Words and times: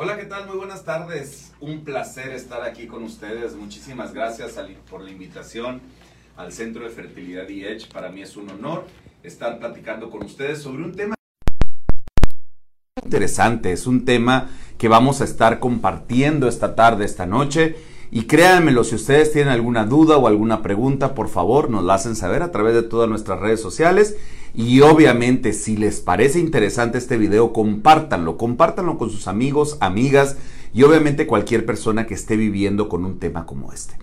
Hola, 0.00 0.16
¿qué 0.16 0.26
tal? 0.26 0.46
Muy 0.46 0.56
buenas 0.56 0.84
tardes. 0.84 1.50
Un 1.58 1.82
placer 1.82 2.30
estar 2.30 2.62
aquí 2.62 2.86
con 2.86 3.02
ustedes. 3.02 3.56
Muchísimas 3.56 4.14
gracias 4.14 4.54
por 4.88 5.02
la 5.02 5.10
invitación 5.10 5.80
al 6.36 6.52
Centro 6.52 6.84
de 6.84 6.90
Fertilidad 6.90 7.48
y 7.48 7.64
Edge. 7.64 7.92
Para 7.92 8.08
mí 8.08 8.22
es 8.22 8.36
un 8.36 8.48
honor 8.48 8.86
estar 9.24 9.58
platicando 9.58 10.08
con 10.08 10.22
ustedes 10.22 10.62
sobre 10.62 10.84
un 10.84 10.94
tema 10.94 11.16
interesante. 13.04 13.72
Es 13.72 13.88
un 13.88 14.04
tema 14.04 14.50
que 14.78 14.86
vamos 14.86 15.20
a 15.20 15.24
estar 15.24 15.58
compartiendo 15.58 16.46
esta 16.46 16.76
tarde, 16.76 17.04
esta 17.04 17.26
noche. 17.26 17.74
Y 18.12 18.28
créanmelo, 18.28 18.84
si 18.84 18.94
ustedes 18.94 19.32
tienen 19.32 19.52
alguna 19.52 19.84
duda 19.84 20.16
o 20.16 20.28
alguna 20.28 20.62
pregunta, 20.62 21.16
por 21.16 21.28
favor, 21.28 21.70
nos 21.70 21.82
la 21.82 21.94
hacen 21.94 22.14
saber 22.14 22.44
a 22.44 22.52
través 22.52 22.74
de 22.74 22.84
todas 22.84 23.08
nuestras 23.08 23.40
redes 23.40 23.60
sociales. 23.60 24.16
Y 24.54 24.80
obviamente, 24.80 25.52
si 25.52 25.76
les 25.76 26.00
parece 26.00 26.38
interesante 26.38 26.98
este 26.98 27.18
video, 27.18 27.52
compártanlo, 27.52 28.36
compártanlo 28.36 28.98
con 28.98 29.10
sus 29.10 29.28
amigos, 29.28 29.76
amigas 29.80 30.36
y 30.72 30.82
obviamente 30.82 31.26
cualquier 31.26 31.64
persona 31.66 32.06
que 32.06 32.14
esté 32.14 32.36
viviendo 32.36 32.88
con 32.88 33.04
un 33.04 33.18
tema 33.18 33.46
como 33.46 33.72
este. 33.72 33.94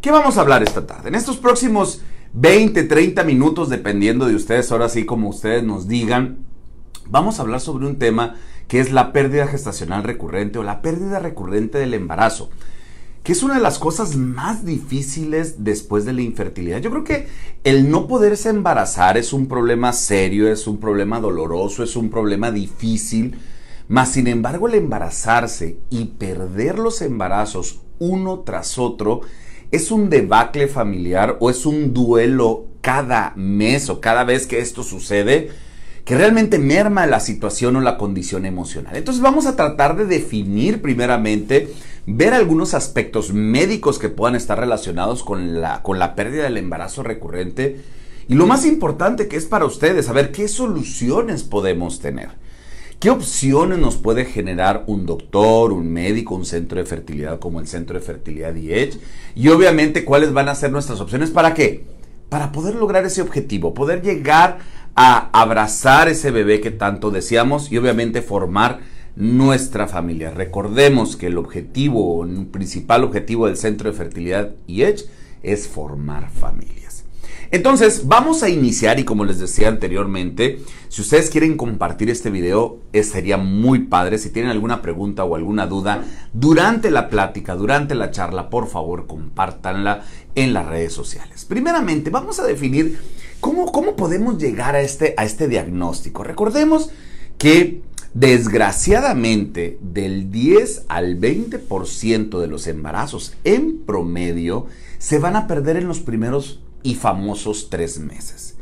¿Qué 0.00 0.10
vamos 0.10 0.36
a 0.36 0.42
hablar 0.42 0.62
esta 0.62 0.86
tarde? 0.86 1.08
En 1.08 1.14
estos 1.14 1.38
próximos 1.38 2.02
20, 2.34 2.84
30 2.84 3.24
minutos, 3.24 3.68
dependiendo 3.68 4.26
de 4.26 4.34
ustedes, 4.34 4.70
ahora 4.70 4.88
sí 4.88 5.04
como 5.04 5.28
ustedes 5.30 5.64
nos 5.64 5.88
digan, 5.88 6.38
vamos 7.06 7.38
a 7.38 7.42
hablar 7.42 7.60
sobre 7.60 7.86
un 7.86 7.98
tema 7.98 8.36
que 8.68 8.80
es 8.80 8.92
la 8.92 9.12
pérdida 9.12 9.46
gestacional 9.46 10.04
recurrente 10.04 10.58
o 10.58 10.62
la 10.62 10.82
pérdida 10.82 11.18
recurrente 11.18 11.78
del 11.78 11.94
embarazo 11.94 12.50
que 13.22 13.32
es 13.32 13.42
una 13.42 13.54
de 13.54 13.60
las 13.60 13.78
cosas 13.78 14.16
más 14.16 14.64
difíciles 14.64 15.64
después 15.64 16.04
de 16.04 16.12
la 16.12 16.22
infertilidad. 16.22 16.80
Yo 16.80 16.90
creo 16.90 17.04
que 17.04 17.28
el 17.64 17.90
no 17.90 18.06
poderse 18.06 18.48
embarazar 18.48 19.18
es 19.18 19.32
un 19.32 19.46
problema 19.46 19.92
serio, 19.92 20.50
es 20.50 20.66
un 20.66 20.78
problema 20.78 21.20
doloroso, 21.20 21.82
es 21.82 21.96
un 21.96 22.10
problema 22.10 22.50
difícil, 22.50 23.38
mas 23.88 24.12
sin 24.12 24.26
embargo 24.26 24.68
el 24.68 24.74
embarazarse 24.74 25.78
y 25.90 26.04
perder 26.04 26.78
los 26.78 27.02
embarazos 27.02 27.80
uno 27.98 28.40
tras 28.40 28.78
otro 28.78 29.22
es 29.70 29.90
un 29.90 30.08
debacle 30.08 30.66
familiar 30.66 31.36
o 31.40 31.50
es 31.50 31.66
un 31.66 31.92
duelo 31.92 32.66
cada 32.80 33.32
mes 33.36 33.90
o 33.90 34.00
cada 34.00 34.24
vez 34.24 34.46
que 34.46 34.60
esto 34.60 34.82
sucede 34.82 35.50
que 36.04 36.16
realmente 36.16 36.58
merma 36.58 37.06
la 37.06 37.20
situación 37.20 37.76
o 37.76 37.82
la 37.82 37.98
condición 37.98 38.46
emocional. 38.46 38.96
Entonces 38.96 39.22
vamos 39.22 39.44
a 39.44 39.56
tratar 39.56 39.94
de 39.94 40.06
definir 40.06 40.80
primeramente 40.80 41.68
ver 42.10 42.32
algunos 42.32 42.72
aspectos 42.72 43.34
médicos 43.34 43.98
que 43.98 44.08
puedan 44.08 44.34
estar 44.34 44.58
relacionados 44.58 45.22
con 45.22 45.60
la, 45.60 45.82
con 45.82 45.98
la 45.98 46.14
pérdida 46.14 46.44
del 46.44 46.56
embarazo 46.56 47.02
recurrente. 47.02 47.82
Y 48.28 48.34
lo 48.34 48.46
más 48.46 48.64
importante 48.64 49.28
que 49.28 49.36
es 49.36 49.44
para 49.44 49.66
ustedes, 49.66 50.06
saber 50.06 50.32
qué 50.32 50.48
soluciones 50.48 51.42
podemos 51.42 52.00
tener. 52.00 52.30
¿Qué 52.98 53.10
opciones 53.10 53.78
nos 53.78 53.96
puede 53.96 54.24
generar 54.24 54.84
un 54.86 55.04
doctor, 55.04 55.70
un 55.70 55.92
médico, 55.92 56.34
un 56.34 56.46
centro 56.46 56.78
de 56.78 56.86
fertilidad 56.86 57.38
como 57.38 57.60
el 57.60 57.68
Centro 57.68 57.98
de 57.98 58.04
Fertilidad 58.04 58.56
Edge? 58.56 58.98
Y 59.36 59.48
obviamente 59.48 60.04
cuáles 60.04 60.32
van 60.32 60.48
a 60.48 60.54
ser 60.54 60.72
nuestras 60.72 61.00
opciones 61.00 61.30
para 61.30 61.52
qué? 61.52 61.84
Para 62.30 62.52
poder 62.52 62.74
lograr 62.74 63.04
ese 63.04 63.22
objetivo, 63.22 63.74
poder 63.74 64.02
llegar 64.02 64.58
a 64.96 65.28
abrazar 65.38 66.08
ese 66.08 66.30
bebé 66.30 66.60
que 66.60 66.70
tanto 66.70 67.10
deseamos 67.10 67.70
y 67.70 67.76
obviamente 67.78 68.22
formar 68.22 68.80
nuestra 69.18 69.88
familia. 69.88 70.30
Recordemos 70.30 71.16
que 71.16 71.26
el 71.26 71.38
objetivo, 71.38 72.24
el 72.24 72.46
principal 72.46 73.02
objetivo 73.02 73.46
del 73.46 73.56
Centro 73.56 73.90
de 73.90 73.96
Fertilidad 73.96 74.52
Edge 74.68 75.06
es 75.42 75.66
formar 75.66 76.30
familias. 76.30 77.04
Entonces, 77.50 78.06
vamos 78.06 78.44
a 78.44 78.48
iniciar 78.48 79.00
y 79.00 79.04
como 79.04 79.24
les 79.24 79.40
decía 79.40 79.68
anteriormente, 79.68 80.60
si 80.88 81.02
ustedes 81.02 81.30
quieren 81.30 81.56
compartir 81.56 82.10
este 82.10 82.30
video, 82.30 82.78
eh, 82.92 83.02
sería 83.02 83.38
muy 83.38 83.80
padre. 83.80 84.18
Si 84.18 84.30
tienen 84.30 84.52
alguna 84.52 84.82
pregunta 84.82 85.24
o 85.24 85.34
alguna 85.34 85.66
duda 85.66 86.04
durante 86.32 86.90
la 86.90 87.08
plática, 87.08 87.56
durante 87.56 87.96
la 87.96 88.12
charla, 88.12 88.50
por 88.50 88.68
favor, 88.68 89.08
compártanla 89.08 90.04
en 90.36 90.52
las 90.52 90.66
redes 90.66 90.92
sociales. 90.92 91.44
Primeramente, 91.44 92.10
vamos 92.10 92.38
a 92.38 92.46
definir 92.46 93.00
cómo, 93.40 93.72
cómo 93.72 93.96
podemos 93.96 94.38
llegar 94.38 94.76
a 94.76 94.80
este, 94.80 95.14
a 95.16 95.24
este 95.24 95.48
diagnóstico. 95.48 96.22
Recordemos 96.22 96.90
que 97.38 97.82
Desgraciadamente, 98.14 99.78
del 99.82 100.30
10 100.30 100.86
al 100.88 101.20
20% 101.20 102.40
de 102.40 102.46
los 102.46 102.66
embarazos 102.66 103.34
en 103.44 103.80
promedio 103.80 104.66
se 104.98 105.18
van 105.18 105.36
a 105.36 105.46
perder 105.46 105.76
en 105.76 105.88
los 105.88 106.00
primeros 106.00 106.60
y 106.82 106.94
famosos 106.94 107.68
tres 107.70 107.98
meses. 107.98 108.56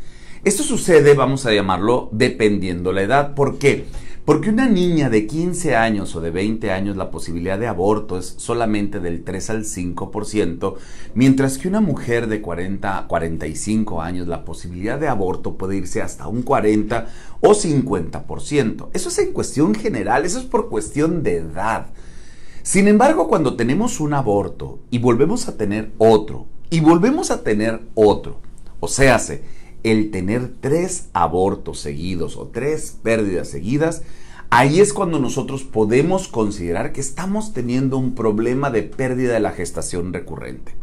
Esto 0.44 0.62
sucede, 0.62 1.14
vamos 1.14 1.46
a 1.46 1.52
llamarlo, 1.52 2.08
dependiendo 2.12 2.92
la 2.92 3.02
edad. 3.02 3.34
¿Por 3.34 3.58
qué? 3.58 3.86
Porque 4.26 4.50
una 4.50 4.68
niña 4.68 5.08
de 5.08 5.24
15 5.28 5.76
años 5.76 6.16
o 6.16 6.20
de 6.20 6.32
20 6.32 6.72
años 6.72 6.96
la 6.96 7.12
posibilidad 7.12 7.60
de 7.60 7.68
aborto 7.68 8.18
es 8.18 8.34
solamente 8.38 8.98
del 8.98 9.22
3 9.22 9.50
al 9.50 9.64
5%, 9.64 10.74
mientras 11.14 11.58
que 11.58 11.68
una 11.68 11.80
mujer 11.80 12.26
de 12.26 12.42
40 12.42 12.98
a 12.98 13.06
45 13.06 14.02
años 14.02 14.26
la 14.26 14.44
posibilidad 14.44 14.98
de 14.98 15.06
aborto 15.06 15.56
puede 15.56 15.76
irse 15.76 16.02
hasta 16.02 16.26
un 16.26 16.42
40 16.42 17.06
o 17.40 17.50
50%. 17.50 18.88
Eso 18.92 19.08
es 19.10 19.18
en 19.20 19.32
cuestión 19.32 19.76
general, 19.76 20.24
eso 20.24 20.40
es 20.40 20.44
por 20.44 20.70
cuestión 20.70 21.22
de 21.22 21.36
edad. 21.36 21.86
Sin 22.64 22.88
embargo, 22.88 23.28
cuando 23.28 23.54
tenemos 23.54 24.00
un 24.00 24.12
aborto 24.12 24.80
y 24.90 24.98
volvemos 24.98 25.46
a 25.46 25.56
tener 25.56 25.92
otro, 25.98 26.46
y 26.68 26.80
volvemos 26.80 27.30
a 27.30 27.44
tener 27.44 27.80
otro, 27.94 28.40
o 28.80 28.88
sea, 28.88 29.20
el 29.86 30.10
tener 30.10 30.52
tres 30.60 31.08
abortos 31.12 31.78
seguidos 31.78 32.36
o 32.36 32.48
tres 32.48 32.98
pérdidas 33.02 33.48
seguidas, 33.48 34.02
ahí 34.50 34.80
es 34.80 34.92
cuando 34.92 35.20
nosotros 35.20 35.62
podemos 35.62 36.26
considerar 36.26 36.92
que 36.92 37.00
estamos 37.00 37.52
teniendo 37.52 37.96
un 37.96 38.16
problema 38.16 38.70
de 38.70 38.82
pérdida 38.82 39.34
de 39.34 39.40
la 39.40 39.52
gestación 39.52 40.12
recurrente. 40.12 40.74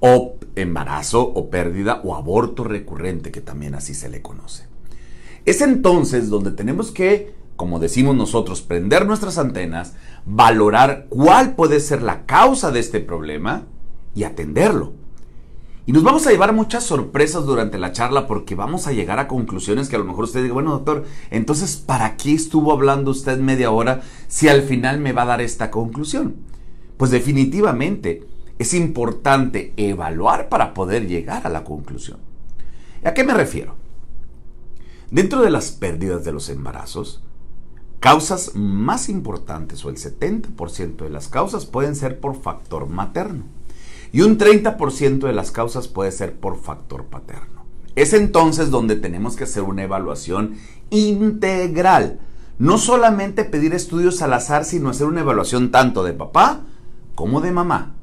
O 0.00 0.34
embarazo 0.56 1.22
o 1.22 1.48
pérdida 1.48 2.00
o 2.02 2.16
aborto 2.16 2.64
recurrente, 2.64 3.30
que 3.30 3.40
también 3.40 3.76
así 3.76 3.94
se 3.94 4.08
le 4.08 4.20
conoce. 4.20 4.64
Es 5.44 5.60
entonces 5.60 6.28
donde 6.28 6.50
tenemos 6.50 6.90
que, 6.90 7.34
como 7.54 7.78
decimos 7.78 8.16
nosotros, 8.16 8.62
prender 8.62 9.06
nuestras 9.06 9.38
antenas, 9.38 9.94
valorar 10.26 11.06
cuál 11.08 11.54
puede 11.54 11.78
ser 11.78 12.02
la 12.02 12.26
causa 12.26 12.72
de 12.72 12.80
este 12.80 12.98
problema 12.98 13.66
y 14.14 14.24
atenderlo. 14.24 14.99
Y 15.86 15.92
nos 15.92 16.02
vamos 16.02 16.26
a 16.26 16.30
llevar 16.30 16.52
muchas 16.52 16.84
sorpresas 16.84 17.46
durante 17.46 17.78
la 17.78 17.92
charla 17.92 18.26
porque 18.26 18.54
vamos 18.54 18.86
a 18.86 18.92
llegar 18.92 19.18
a 19.18 19.28
conclusiones 19.28 19.88
que 19.88 19.96
a 19.96 19.98
lo 19.98 20.04
mejor 20.04 20.24
usted 20.24 20.42
diga, 20.42 20.54
bueno 20.54 20.72
doctor, 20.72 21.04
entonces 21.30 21.76
¿para 21.76 22.16
qué 22.16 22.34
estuvo 22.34 22.72
hablando 22.72 23.10
usted 23.10 23.38
media 23.38 23.70
hora 23.70 24.02
si 24.28 24.48
al 24.48 24.62
final 24.62 25.00
me 25.00 25.12
va 25.12 25.22
a 25.22 25.26
dar 25.26 25.40
esta 25.40 25.70
conclusión? 25.70 26.36
Pues 26.96 27.10
definitivamente 27.10 28.26
es 28.58 28.74
importante 28.74 29.72
evaluar 29.78 30.50
para 30.50 30.74
poder 30.74 31.08
llegar 31.08 31.46
a 31.46 31.50
la 31.50 31.64
conclusión. 31.64 32.18
¿A 33.02 33.14
qué 33.14 33.24
me 33.24 33.32
refiero? 33.32 33.74
Dentro 35.10 35.40
de 35.40 35.50
las 35.50 35.70
pérdidas 35.70 36.24
de 36.24 36.32
los 36.32 36.50
embarazos, 36.50 37.22
causas 38.00 38.52
más 38.54 39.08
importantes 39.08 39.82
o 39.84 39.88
el 39.88 39.96
70% 39.96 40.98
de 40.98 41.10
las 41.10 41.28
causas 41.28 41.64
pueden 41.64 41.96
ser 41.96 42.20
por 42.20 42.40
factor 42.40 42.86
materno 42.86 43.59
y 44.12 44.22
un 44.22 44.38
30% 44.38 45.20
de 45.20 45.32
las 45.32 45.50
causas 45.50 45.88
puede 45.88 46.12
ser 46.12 46.34
por 46.34 46.60
factor 46.60 47.06
paterno. 47.06 47.64
Es 47.94 48.12
entonces 48.12 48.70
donde 48.70 48.96
tenemos 48.96 49.36
que 49.36 49.44
hacer 49.44 49.62
una 49.62 49.82
evaluación 49.82 50.54
integral. 50.90 52.20
No 52.58 52.78
solamente 52.78 53.44
pedir 53.44 53.74
estudios 53.74 54.22
al 54.22 54.32
azar, 54.32 54.64
sino 54.64 54.90
hacer 54.90 55.06
una 55.06 55.20
evaluación 55.20 55.70
tanto 55.70 56.04
de 56.04 56.12
papá 56.12 56.62
como 57.14 57.40
de 57.40 57.52
mamá. 57.52 57.94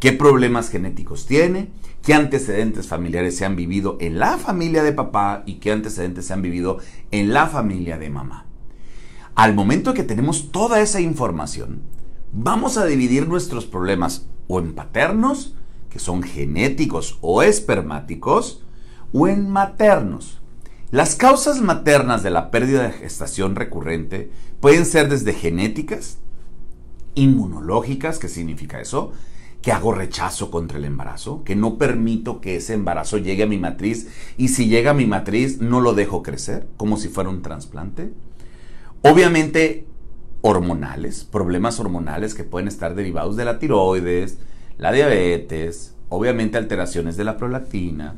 ¿Qué 0.00 0.12
problemas 0.12 0.68
genéticos 0.68 1.26
tiene? 1.26 1.70
¿Qué 2.02 2.14
antecedentes 2.14 2.88
familiares 2.88 3.36
se 3.36 3.44
han 3.44 3.54
vivido 3.54 3.96
en 4.00 4.18
la 4.18 4.36
familia 4.38 4.82
de 4.82 4.92
papá 4.92 5.44
y 5.46 5.54
qué 5.54 5.70
antecedentes 5.70 6.26
se 6.26 6.32
han 6.32 6.42
vivido 6.42 6.78
en 7.12 7.32
la 7.32 7.46
familia 7.46 7.96
de 7.96 8.10
mamá? 8.10 8.46
Al 9.34 9.54
momento 9.54 9.94
que 9.94 10.02
tenemos 10.02 10.50
toda 10.50 10.80
esa 10.80 11.00
información, 11.00 11.82
vamos 12.32 12.76
a 12.76 12.84
dividir 12.86 13.28
nuestros 13.28 13.66
problemas 13.66 14.26
o 14.48 14.58
en 14.58 14.74
paternos, 14.74 15.54
que 15.90 15.98
son 15.98 16.22
genéticos 16.22 17.18
o 17.20 17.42
espermáticos, 17.42 18.62
o 19.12 19.28
en 19.28 19.50
maternos. 19.50 20.40
Las 20.90 21.16
causas 21.16 21.60
maternas 21.60 22.22
de 22.22 22.30
la 22.30 22.50
pérdida 22.50 22.82
de 22.82 22.92
gestación 22.92 23.56
recurrente 23.56 24.30
pueden 24.60 24.84
ser 24.84 25.08
desde 25.08 25.32
genéticas, 25.32 26.18
inmunológicas, 27.14 28.18
¿qué 28.18 28.28
significa 28.28 28.80
eso? 28.80 29.12
Que 29.60 29.72
hago 29.72 29.92
rechazo 29.92 30.50
contra 30.50 30.78
el 30.78 30.84
embarazo, 30.84 31.44
que 31.44 31.56
no 31.56 31.78
permito 31.78 32.40
que 32.40 32.56
ese 32.56 32.74
embarazo 32.74 33.18
llegue 33.18 33.44
a 33.44 33.46
mi 33.46 33.58
matriz 33.58 34.08
y 34.36 34.48
si 34.48 34.66
llega 34.68 34.90
a 34.90 34.94
mi 34.94 35.06
matriz 35.06 35.60
no 35.60 35.80
lo 35.80 35.94
dejo 35.94 36.22
crecer, 36.22 36.66
como 36.76 36.96
si 36.96 37.08
fuera 37.08 37.30
un 37.30 37.42
trasplante. 37.42 38.12
Obviamente 39.02 39.86
hormonales, 40.42 41.24
problemas 41.24 41.80
hormonales 41.80 42.34
que 42.34 42.44
pueden 42.44 42.68
estar 42.68 42.94
derivados 42.94 43.36
de 43.36 43.44
la 43.44 43.58
tiroides, 43.58 44.38
la 44.76 44.92
diabetes, 44.92 45.94
obviamente 46.08 46.58
alteraciones 46.58 47.16
de 47.16 47.24
la 47.24 47.38
prolactina. 47.38 48.16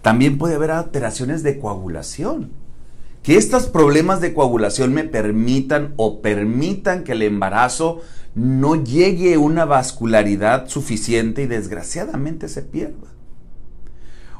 También 0.00 0.38
puede 0.38 0.54
haber 0.54 0.70
alteraciones 0.70 1.42
de 1.42 1.58
coagulación, 1.58 2.50
que 3.22 3.36
estos 3.36 3.66
problemas 3.66 4.20
de 4.20 4.32
coagulación 4.32 4.94
me 4.94 5.04
permitan 5.04 5.92
o 5.96 6.22
permitan 6.22 7.04
que 7.04 7.12
el 7.12 7.22
embarazo 7.22 8.00
no 8.34 8.76
llegue 8.76 9.36
una 9.36 9.64
vascularidad 9.64 10.68
suficiente 10.68 11.42
y 11.42 11.46
desgraciadamente 11.46 12.48
se 12.48 12.62
pierda. 12.62 13.08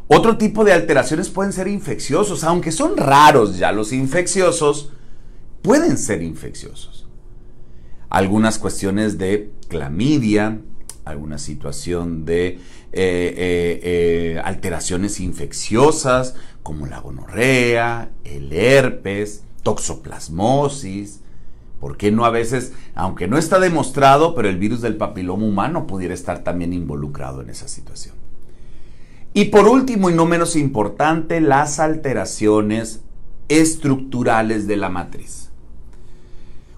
Otro 0.06 0.38
tipo 0.38 0.65
de 0.65 0.73
alteraciones 0.73 1.29
pueden 1.29 1.53
ser 1.53 1.69
infecciosos, 1.69 2.44
aunque 2.44 2.73
son 2.73 2.97
raros 2.97 3.59
ya 3.59 3.73
los 3.73 3.93
infecciosos, 3.93 4.93
pueden 5.61 5.99
ser 5.99 6.23
infecciosos. 6.23 6.98
Algunas 8.10 8.58
cuestiones 8.58 9.19
de 9.19 9.50
clamidia, 9.69 10.60
alguna 11.05 11.38
situación 11.38 12.25
de 12.25 12.46
eh, 12.46 12.58
eh, 12.93 13.81
eh, 13.82 14.40
alteraciones 14.44 15.20
infecciosas 15.20 16.34
como 16.62 16.87
la 16.87 17.00
gonorrea, 17.00 18.10
el 18.25 18.52
herpes, 18.52 19.44
toxoplasmosis. 19.62 21.20
¿Por 21.81 21.96
qué 21.96 22.10
no 22.10 22.25
a 22.25 22.31
veces, 22.31 22.72
aunque 22.94 23.28
no 23.28 23.38
está 23.38 23.60
demostrado, 23.60 24.34
pero 24.34 24.49
el 24.49 24.58
virus 24.58 24.81
del 24.81 24.96
papiloma 24.96 25.46
humano 25.46 25.87
pudiera 25.87 26.12
estar 26.12 26.43
también 26.43 26.72
involucrado 26.72 27.40
en 27.40 27.50
esa 27.50 27.69
situación? 27.69 28.14
Y 29.32 29.46
por 29.46 29.69
último 29.69 30.10
y 30.10 30.14
no 30.14 30.26
menos 30.26 30.56
importante, 30.56 31.40
las 31.40 31.78
alteraciones 31.78 33.00
estructurales 33.49 34.66
de 34.66 34.76
la 34.76 34.88
matriz. 34.88 35.50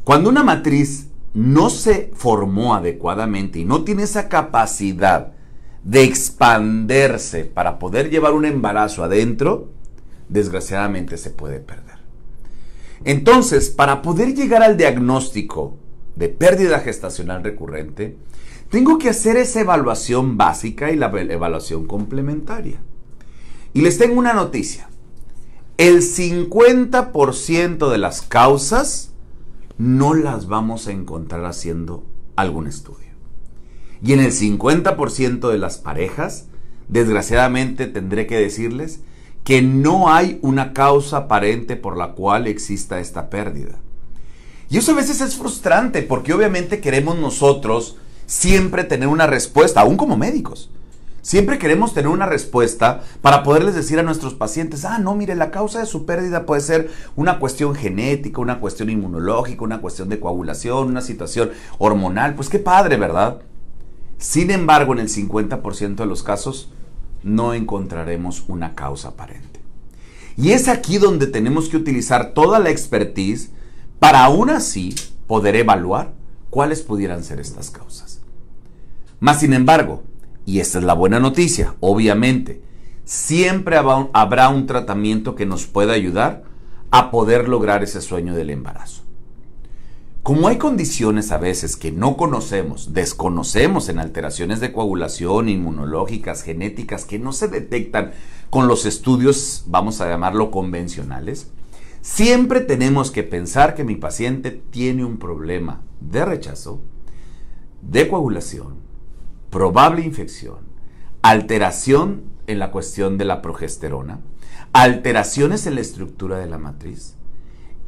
Cuando 0.04 0.28
una 0.28 0.42
matriz 0.42 1.09
no 1.34 1.70
se 1.70 2.10
formó 2.14 2.74
adecuadamente 2.74 3.60
y 3.60 3.64
no 3.64 3.84
tiene 3.84 4.02
esa 4.02 4.28
capacidad 4.28 5.32
de 5.84 6.04
expanderse 6.04 7.44
para 7.44 7.78
poder 7.78 8.10
llevar 8.10 8.32
un 8.32 8.44
embarazo 8.44 9.04
adentro, 9.04 9.70
desgraciadamente 10.28 11.16
se 11.16 11.30
puede 11.30 11.60
perder. 11.60 12.00
Entonces, 13.04 13.70
para 13.70 14.02
poder 14.02 14.34
llegar 14.34 14.62
al 14.62 14.76
diagnóstico 14.76 15.76
de 16.16 16.28
pérdida 16.28 16.80
gestacional 16.80 17.42
recurrente, 17.42 18.16
tengo 18.68 18.98
que 18.98 19.08
hacer 19.08 19.36
esa 19.36 19.60
evaluación 19.60 20.36
básica 20.36 20.90
y 20.90 20.96
la 20.96 21.06
evaluación 21.06 21.86
complementaria. 21.86 22.78
Y 23.72 23.80
les 23.80 23.98
tengo 23.98 24.18
una 24.18 24.34
noticia. 24.34 24.88
El 25.78 26.02
50% 26.02 27.90
de 27.90 27.98
las 27.98 28.20
causas 28.20 29.09
no 29.80 30.12
las 30.12 30.46
vamos 30.46 30.86
a 30.86 30.92
encontrar 30.92 31.46
haciendo 31.46 32.04
algún 32.36 32.66
estudio. 32.66 33.08
Y 34.02 34.12
en 34.12 34.20
el 34.20 34.30
50% 34.30 35.50
de 35.50 35.56
las 35.56 35.78
parejas, 35.78 36.48
desgraciadamente 36.88 37.86
tendré 37.86 38.26
que 38.26 38.36
decirles 38.36 39.00
que 39.42 39.62
no 39.62 40.12
hay 40.12 40.38
una 40.42 40.74
causa 40.74 41.16
aparente 41.16 41.76
por 41.76 41.96
la 41.96 42.12
cual 42.12 42.46
exista 42.46 43.00
esta 43.00 43.30
pérdida. 43.30 43.78
Y 44.68 44.76
eso 44.76 44.92
a 44.92 44.96
veces 44.96 45.22
es 45.22 45.36
frustrante 45.36 46.02
porque 46.02 46.34
obviamente 46.34 46.80
queremos 46.80 47.18
nosotros 47.18 47.96
siempre 48.26 48.84
tener 48.84 49.08
una 49.08 49.26
respuesta, 49.26 49.80
aún 49.80 49.96
como 49.96 50.18
médicos. 50.18 50.70
Siempre 51.22 51.58
queremos 51.58 51.92
tener 51.92 52.08
una 52.08 52.26
respuesta 52.26 53.02
para 53.20 53.42
poderles 53.42 53.74
decir 53.74 53.98
a 53.98 54.02
nuestros 54.02 54.34
pacientes, 54.34 54.84
ah, 54.84 54.98
no, 54.98 55.14
mire, 55.14 55.34
la 55.34 55.50
causa 55.50 55.80
de 55.80 55.86
su 55.86 56.06
pérdida 56.06 56.46
puede 56.46 56.62
ser 56.62 56.90
una 57.14 57.38
cuestión 57.38 57.74
genética, 57.74 58.40
una 58.40 58.60
cuestión 58.60 58.88
inmunológica, 58.88 59.62
una 59.62 59.80
cuestión 59.80 60.08
de 60.08 60.18
coagulación, 60.18 60.88
una 60.88 61.02
situación 61.02 61.50
hormonal. 61.78 62.34
Pues 62.34 62.48
qué 62.48 62.58
padre, 62.58 62.96
¿verdad? 62.96 63.42
Sin 64.16 64.50
embargo, 64.50 64.92
en 64.94 65.00
el 65.00 65.08
50% 65.08 65.96
de 65.96 66.06
los 66.06 66.22
casos 66.22 66.72
no 67.22 67.52
encontraremos 67.52 68.44
una 68.48 68.74
causa 68.74 69.08
aparente. 69.08 69.60
Y 70.36 70.52
es 70.52 70.68
aquí 70.68 70.98
donde 70.98 71.26
tenemos 71.26 71.68
que 71.68 71.76
utilizar 71.76 72.32
toda 72.32 72.58
la 72.58 72.70
expertise 72.70 73.50
para 73.98 74.24
aún 74.24 74.48
así 74.48 74.94
poder 75.26 75.54
evaluar 75.54 76.14
cuáles 76.48 76.80
pudieran 76.82 77.22
ser 77.22 77.40
estas 77.40 77.70
causas. 77.70 78.20
Más 79.20 79.40
sin 79.40 79.52
embargo, 79.52 80.02
y 80.50 80.58
esta 80.58 80.78
es 80.78 80.84
la 80.84 80.94
buena 80.94 81.20
noticia, 81.20 81.76
obviamente, 81.78 82.60
siempre 83.04 83.76
habrá 83.76 84.48
un 84.48 84.66
tratamiento 84.66 85.36
que 85.36 85.46
nos 85.46 85.66
pueda 85.66 85.92
ayudar 85.92 86.42
a 86.90 87.12
poder 87.12 87.48
lograr 87.48 87.84
ese 87.84 88.00
sueño 88.00 88.34
del 88.34 88.50
embarazo. 88.50 89.02
Como 90.24 90.48
hay 90.48 90.58
condiciones 90.58 91.30
a 91.30 91.38
veces 91.38 91.76
que 91.76 91.92
no 91.92 92.16
conocemos, 92.16 92.92
desconocemos 92.92 93.88
en 93.88 94.00
alteraciones 94.00 94.58
de 94.58 94.72
coagulación, 94.72 95.48
inmunológicas, 95.48 96.42
genéticas, 96.42 97.04
que 97.04 97.20
no 97.20 97.32
se 97.32 97.46
detectan 97.46 98.10
con 98.50 98.66
los 98.66 98.86
estudios, 98.86 99.62
vamos 99.68 100.00
a 100.00 100.08
llamarlo 100.08 100.50
convencionales, 100.50 101.52
siempre 102.02 102.58
tenemos 102.58 103.12
que 103.12 103.22
pensar 103.22 103.76
que 103.76 103.84
mi 103.84 103.94
paciente 103.94 104.50
tiene 104.50 105.04
un 105.04 105.18
problema 105.18 105.82
de 106.00 106.24
rechazo, 106.24 106.80
de 107.82 108.08
coagulación, 108.08 108.79
probable 109.50 110.02
infección, 110.02 110.58
alteración 111.22 112.22
en 112.46 112.58
la 112.58 112.70
cuestión 112.70 113.18
de 113.18 113.24
la 113.24 113.42
progesterona, 113.42 114.20
alteraciones 114.72 115.66
en 115.66 115.74
la 115.74 115.80
estructura 115.80 116.38
de 116.38 116.46
la 116.46 116.58
matriz 116.58 117.16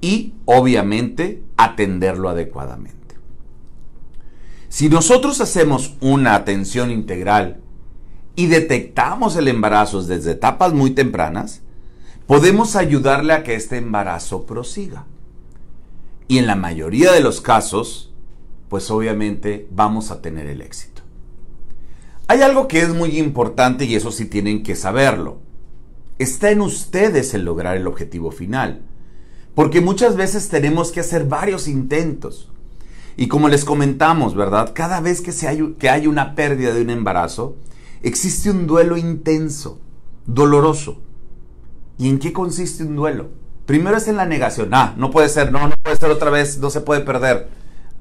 y 0.00 0.34
obviamente 0.44 1.42
atenderlo 1.56 2.28
adecuadamente. 2.28 3.16
Si 4.68 4.88
nosotros 4.88 5.40
hacemos 5.40 5.96
una 6.00 6.34
atención 6.34 6.90
integral 6.90 7.60
y 8.34 8.46
detectamos 8.46 9.36
el 9.36 9.48
embarazo 9.48 10.02
desde 10.02 10.32
etapas 10.32 10.72
muy 10.72 10.90
tempranas, 10.90 11.62
podemos 12.26 12.76
ayudarle 12.76 13.34
a 13.34 13.42
que 13.44 13.54
este 13.54 13.76
embarazo 13.76 14.46
prosiga. 14.46 15.06
Y 16.28 16.38
en 16.38 16.46
la 16.46 16.56
mayoría 16.56 17.12
de 17.12 17.20
los 17.20 17.40
casos, 17.40 18.12
pues 18.68 18.90
obviamente 18.90 19.68
vamos 19.70 20.10
a 20.10 20.22
tener 20.22 20.46
el 20.46 20.62
éxito. 20.62 20.91
Hay 22.32 22.40
algo 22.40 22.66
que 22.66 22.80
es 22.80 22.88
muy 22.88 23.18
importante 23.18 23.84
y 23.84 23.94
eso 23.94 24.10
sí 24.10 24.24
tienen 24.24 24.62
que 24.62 24.74
saberlo. 24.74 25.40
Está 26.18 26.50
en 26.50 26.62
ustedes 26.62 27.34
el 27.34 27.44
lograr 27.44 27.76
el 27.76 27.86
objetivo 27.86 28.30
final. 28.30 28.80
Porque 29.54 29.82
muchas 29.82 30.16
veces 30.16 30.48
tenemos 30.48 30.92
que 30.92 31.00
hacer 31.00 31.26
varios 31.26 31.68
intentos. 31.68 32.50
Y 33.18 33.28
como 33.28 33.50
les 33.50 33.66
comentamos, 33.66 34.34
¿verdad? 34.34 34.72
Cada 34.74 35.02
vez 35.02 35.20
que, 35.20 35.30
se 35.30 35.46
hay, 35.46 35.74
que 35.78 35.90
hay 35.90 36.06
una 36.06 36.34
pérdida 36.34 36.72
de 36.72 36.80
un 36.80 36.88
embarazo, 36.88 37.56
existe 38.02 38.50
un 38.50 38.66
duelo 38.66 38.96
intenso, 38.96 39.78
doloroso. 40.24 41.02
¿Y 41.98 42.08
en 42.08 42.18
qué 42.18 42.32
consiste 42.32 42.82
un 42.82 42.96
duelo? 42.96 43.28
Primero 43.66 43.98
es 43.98 44.08
en 44.08 44.16
la 44.16 44.24
negación. 44.24 44.70
Ah, 44.72 44.94
no 44.96 45.10
puede 45.10 45.28
ser, 45.28 45.52
no, 45.52 45.68
no 45.68 45.74
puede 45.82 45.98
ser 45.98 46.10
otra 46.10 46.30
vez, 46.30 46.56
no 46.56 46.70
se 46.70 46.80
puede 46.80 47.02
perder. 47.02 47.50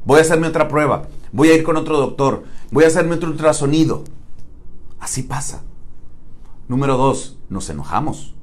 Voy 0.06 0.20
a 0.20 0.22
hacerme 0.22 0.48
otra 0.48 0.70
prueba. 0.70 1.10
Voy 1.34 1.50
a 1.50 1.56
ir 1.56 1.64
con 1.64 1.76
otro 1.76 1.98
doctor. 1.98 2.44
Voy 2.72 2.86
a 2.86 2.88
hacerme 2.88 3.16
otro 3.16 3.30
ultrasonido. 3.30 4.06
Así 5.02 5.24
pasa. 5.24 5.64
Número 6.68 6.96
dos, 6.96 7.40
nos 7.50 7.70
enojamos. 7.70 8.36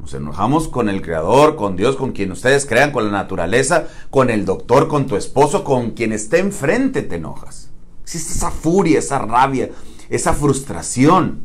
Nos 0.00 0.14
enojamos 0.14 0.66
con 0.66 0.88
el 0.88 1.02
Creador, 1.02 1.54
con 1.54 1.76
Dios, 1.76 1.96
con 1.96 2.12
quien 2.12 2.32
ustedes 2.32 2.66
crean, 2.66 2.90
con 2.90 3.04
la 3.04 3.12
naturaleza, 3.12 3.86
con 4.10 4.30
el 4.30 4.46
doctor, 4.46 4.88
con 4.88 5.06
tu 5.06 5.16
esposo, 5.16 5.62
con 5.62 5.90
quien 5.90 6.12
esté 6.12 6.38
enfrente 6.38 7.02
te 7.02 7.16
enojas. 7.16 7.70
Existe 8.02 8.32
esa 8.32 8.50
furia, 8.50 8.98
esa 8.98 9.18
rabia, 9.18 9.70
esa 10.08 10.32
frustración 10.32 11.42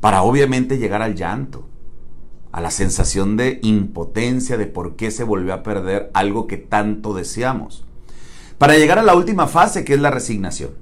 para 0.00 0.22
obviamente 0.22 0.78
llegar 0.78 1.00
al 1.00 1.16
llanto, 1.16 1.66
a 2.52 2.60
la 2.60 2.70
sensación 2.70 3.38
de 3.38 3.58
impotencia 3.62 4.58
de 4.58 4.66
por 4.66 4.96
qué 4.96 5.10
se 5.10 5.24
volvió 5.24 5.54
a 5.54 5.62
perder 5.62 6.10
algo 6.12 6.46
que 6.46 6.58
tanto 6.58 7.14
deseamos. 7.14 7.86
Para 8.58 8.76
llegar 8.76 8.98
a 8.98 9.02
la 9.02 9.14
última 9.14 9.46
fase 9.46 9.82
que 9.82 9.94
es 9.94 10.00
la 10.00 10.10
resignación, 10.10 10.72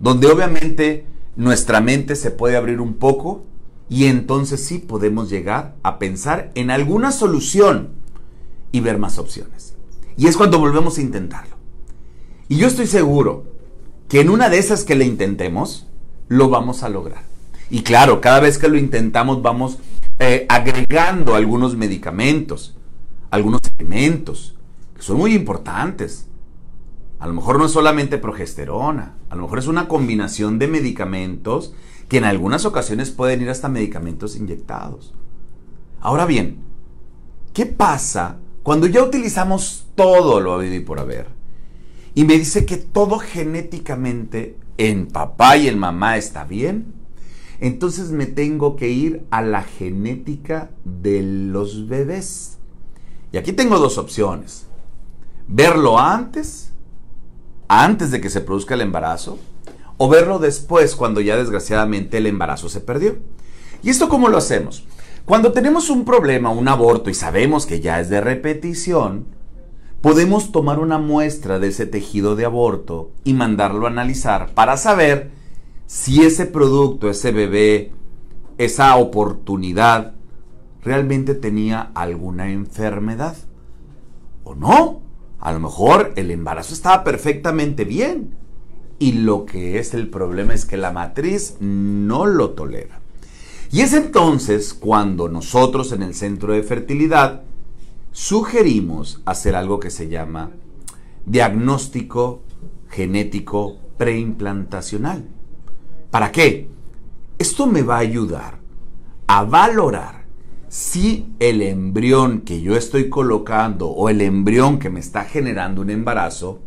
donde 0.00 0.26
obviamente 0.26 1.06
nuestra 1.36 1.80
mente 1.80 2.16
se 2.16 2.30
puede 2.30 2.56
abrir 2.56 2.80
un 2.80 2.94
poco 2.94 3.44
y 3.88 4.06
entonces 4.06 4.64
sí 4.64 4.78
podemos 4.78 5.30
llegar 5.30 5.76
a 5.82 5.98
pensar 5.98 6.50
en 6.54 6.70
alguna 6.70 7.12
solución 7.12 7.90
y 8.70 8.80
ver 8.80 8.98
más 8.98 9.18
opciones. 9.18 9.74
Y 10.16 10.26
es 10.26 10.36
cuando 10.36 10.58
volvemos 10.58 10.98
a 10.98 11.02
intentarlo. 11.02 11.56
Y 12.48 12.56
yo 12.56 12.66
estoy 12.66 12.86
seguro 12.86 13.44
que 14.08 14.20
en 14.20 14.30
una 14.30 14.48
de 14.48 14.58
esas 14.58 14.84
que 14.84 14.94
le 14.94 15.04
intentemos, 15.04 15.86
lo 16.28 16.48
vamos 16.48 16.82
a 16.82 16.88
lograr. 16.88 17.24
Y 17.70 17.82
claro, 17.82 18.20
cada 18.20 18.40
vez 18.40 18.58
que 18.58 18.68
lo 18.68 18.76
intentamos 18.76 19.42
vamos 19.42 19.78
eh, 20.18 20.46
agregando 20.48 21.34
algunos 21.34 21.76
medicamentos, 21.76 22.76
algunos 23.30 23.60
elementos, 23.78 24.54
que 24.94 25.02
son 25.02 25.16
muy 25.16 25.34
importantes. 25.34 26.26
A 27.22 27.28
lo 27.28 27.34
mejor 27.34 27.56
no 27.56 27.66
es 27.66 27.70
solamente 27.70 28.18
progesterona, 28.18 29.14
a 29.30 29.36
lo 29.36 29.42
mejor 29.42 29.60
es 29.60 29.68
una 29.68 29.86
combinación 29.86 30.58
de 30.58 30.66
medicamentos 30.66 31.72
que 32.08 32.18
en 32.18 32.24
algunas 32.24 32.64
ocasiones 32.64 33.12
pueden 33.12 33.42
ir 33.42 33.48
hasta 33.48 33.68
medicamentos 33.68 34.34
inyectados. 34.34 35.14
Ahora 36.00 36.26
bien, 36.26 36.56
¿qué 37.52 37.64
pasa 37.64 38.38
cuando 38.64 38.88
ya 38.88 39.04
utilizamos 39.04 39.86
todo 39.94 40.40
lo 40.40 40.52
habido 40.54 40.74
y 40.74 40.80
por 40.80 40.98
haber? 40.98 41.28
Y 42.16 42.24
me 42.24 42.36
dice 42.36 42.66
que 42.66 42.76
todo 42.76 43.20
genéticamente 43.20 44.58
en 44.76 45.06
papá 45.06 45.56
y 45.56 45.68
en 45.68 45.78
mamá 45.78 46.16
está 46.16 46.42
bien. 46.42 46.92
Entonces 47.60 48.10
me 48.10 48.26
tengo 48.26 48.74
que 48.74 48.88
ir 48.88 49.24
a 49.30 49.42
la 49.42 49.62
genética 49.62 50.70
de 50.84 51.22
los 51.22 51.86
bebés. 51.86 52.58
Y 53.30 53.36
aquí 53.36 53.52
tengo 53.52 53.78
dos 53.78 53.96
opciones. 53.96 54.66
Verlo 55.46 56.00
antes, 56.00 56.71
antes 57.68 58.10
de 58.10 58.20
que 58.20 58.30
se 58.30 58.40
produzca 58.40 58.74
el 58.74 58.80
embarazo, 58.80 59.38
o 59.96 60.08
verlo 60.08 60.38
después 60.38 60.96
cuando 60.96 61.20
ya 61.20 61.36
desgraciadamente 61.36 62.18
el 62.18 62.26
embarazo 62.26 62.68
se 62.68 62.80
perdió. 62.80 63.16
¿Y 63.82 63.90
esto 63.90 64.08
cómo 64.08 64.28
lo 64.28 64.38
hacemos? 64.38 64.84
Cuando 65.24 65.52
tenemos 65.52 65.90
un 65.90 66.04
problema, 66.04 66.50
un 66.50 66.68
aborto, 66.68 67.10
y 67.10 67.14
sabemos 67.14 67.66
que 67.66 67.80
ya 67.80 68.00
es 68.00 68.08
de 68.08 68.20
repetición, 68.20 69.26
podemos 70.00 70.50
tomar 70.50 70.80
una 70.80 70.98
muestra 70.98 71.58
de 71.60 71.68
ese 71.68 71.86
tejido 71.86 72.34
de 72.34 72.44
aborto 72.44 73.12
y 73.22 73.34
mandarlo 73.34 73.86
a 73.86 73.90
analizar 73.90 74.52
para 74.54 74.76
saber 74.76 75.30
si 75.86 76.22
ese 76.22 76.46
producto, 76.46 77.08
ese 77.08 77.30
bebé, 77.30 77.92
esa 78.58 78.96
oportunidad 78.96 80.14
realmente 80.82 81.34
tenía 81.34 81.92
alguna 81.94 82.50
enfermedad 82.50 83.36
o 84.42 84.54
no. 84.54 85.01
A 85.42 85.52
lo 85.52 85.58
mejor 85.58 86.12
el 86.14 86.30
embarazo 86.30 86.72
estaba 86.72 87.02
perfectamente 87.02 87.84
bien 87.84 88.36
y 89.00 89.10
lo 89.10 89.44
que 89.44 89.80
es 89.80 89.92
el 89.92 90.08
problema 90.08 90.54
es 90.54 90.64
que 90.64 90.76
la 90.76 90.92
matriz 90.92 91.56
no 91.58 92.26
lo 92.26 92.50
tolera. 92.50 93.00
Y 93.72 93.80
es 93.80 93.92
entonces 93.92 94.72
cuando 94.72 95.28
nosotros 95.28 95.90
en 95.90 96.04
el 96.04 96.14
centro 96.14 96.52
de 96.52 96.62
fertilidad 96.62 97.42
sugerimos 98.12 99.20
hacer 99.24 99.56
algo 99.56 99.80
que 99.80 99.90
se 99.90 100.08
llama 100.08 100.52
diagnóstico 101.26 102.42
genético 102.88 103.78
preimplantacional. 103.98 105.24
¿Para 106.12 106.30
qué? 106.30 106.68
Esto 107.36 107.66
me 107.66 107.82
va 107.82 107.96
a 107.96 108.00
ayudar 108.00 108.58
a 109.26 109.42
valorar 109.42 110.21
si 110.72 111.26
el 111.38 111.60
embrión 111.60 112.40
que 112.40 112.62
yo 112.62 112.76
estoy 112.76 113.10
colocando 113.10 113.90
o 113.90 114.08
el 114.08 114.22
embrión 114.22 114.78
que 114.78 114.88
me 114.88 115.00
está 115.00 115.24
generando 115.24 115.82
un 115.82 115.90
embarazo 115.90 116.60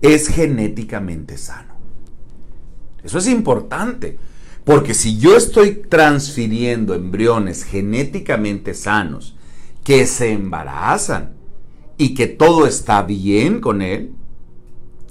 es 0.00 0.28
genéticamente 0.28 1.36
sano. 1.36 1.74
Eso 3.02 3.18
es 3.18 3.26
importante, 3.26 4.20
porque 4.62 4.94
si 4.94 5.18
yo 5.18 5.36
estoy 5.36 5.82
transfiriendo 5.88 6.94
embriones 6.94 7.64
genéticamente 7.64 8.72
sanos 8.72 9.34
que 9.82 10.06
se 10.06 10.30
embarazan 10.30 11.32
y 11.96 12.14
que 12.14 12.28
todo 12.28 12.68
está 12.68 13.02
bien 13.02 13.60
con 13.60 13.82
él, 13.82 14.12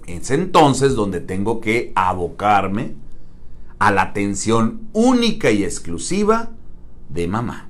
es 0.05 0.31
entonces 0.31 0.95
donde 0.95 1.19
tengo 1.19 1.59
que 1.59 1.91
abocarme 1.93 2.93
a 3.79 3.91
la 3.91 4.03
atención 4.03 4.87
única 4.93 5.51
y 5.51 5.65
exclusiva 5.65 6.51
de 7.09 7.27
mamá, 7.27 7.66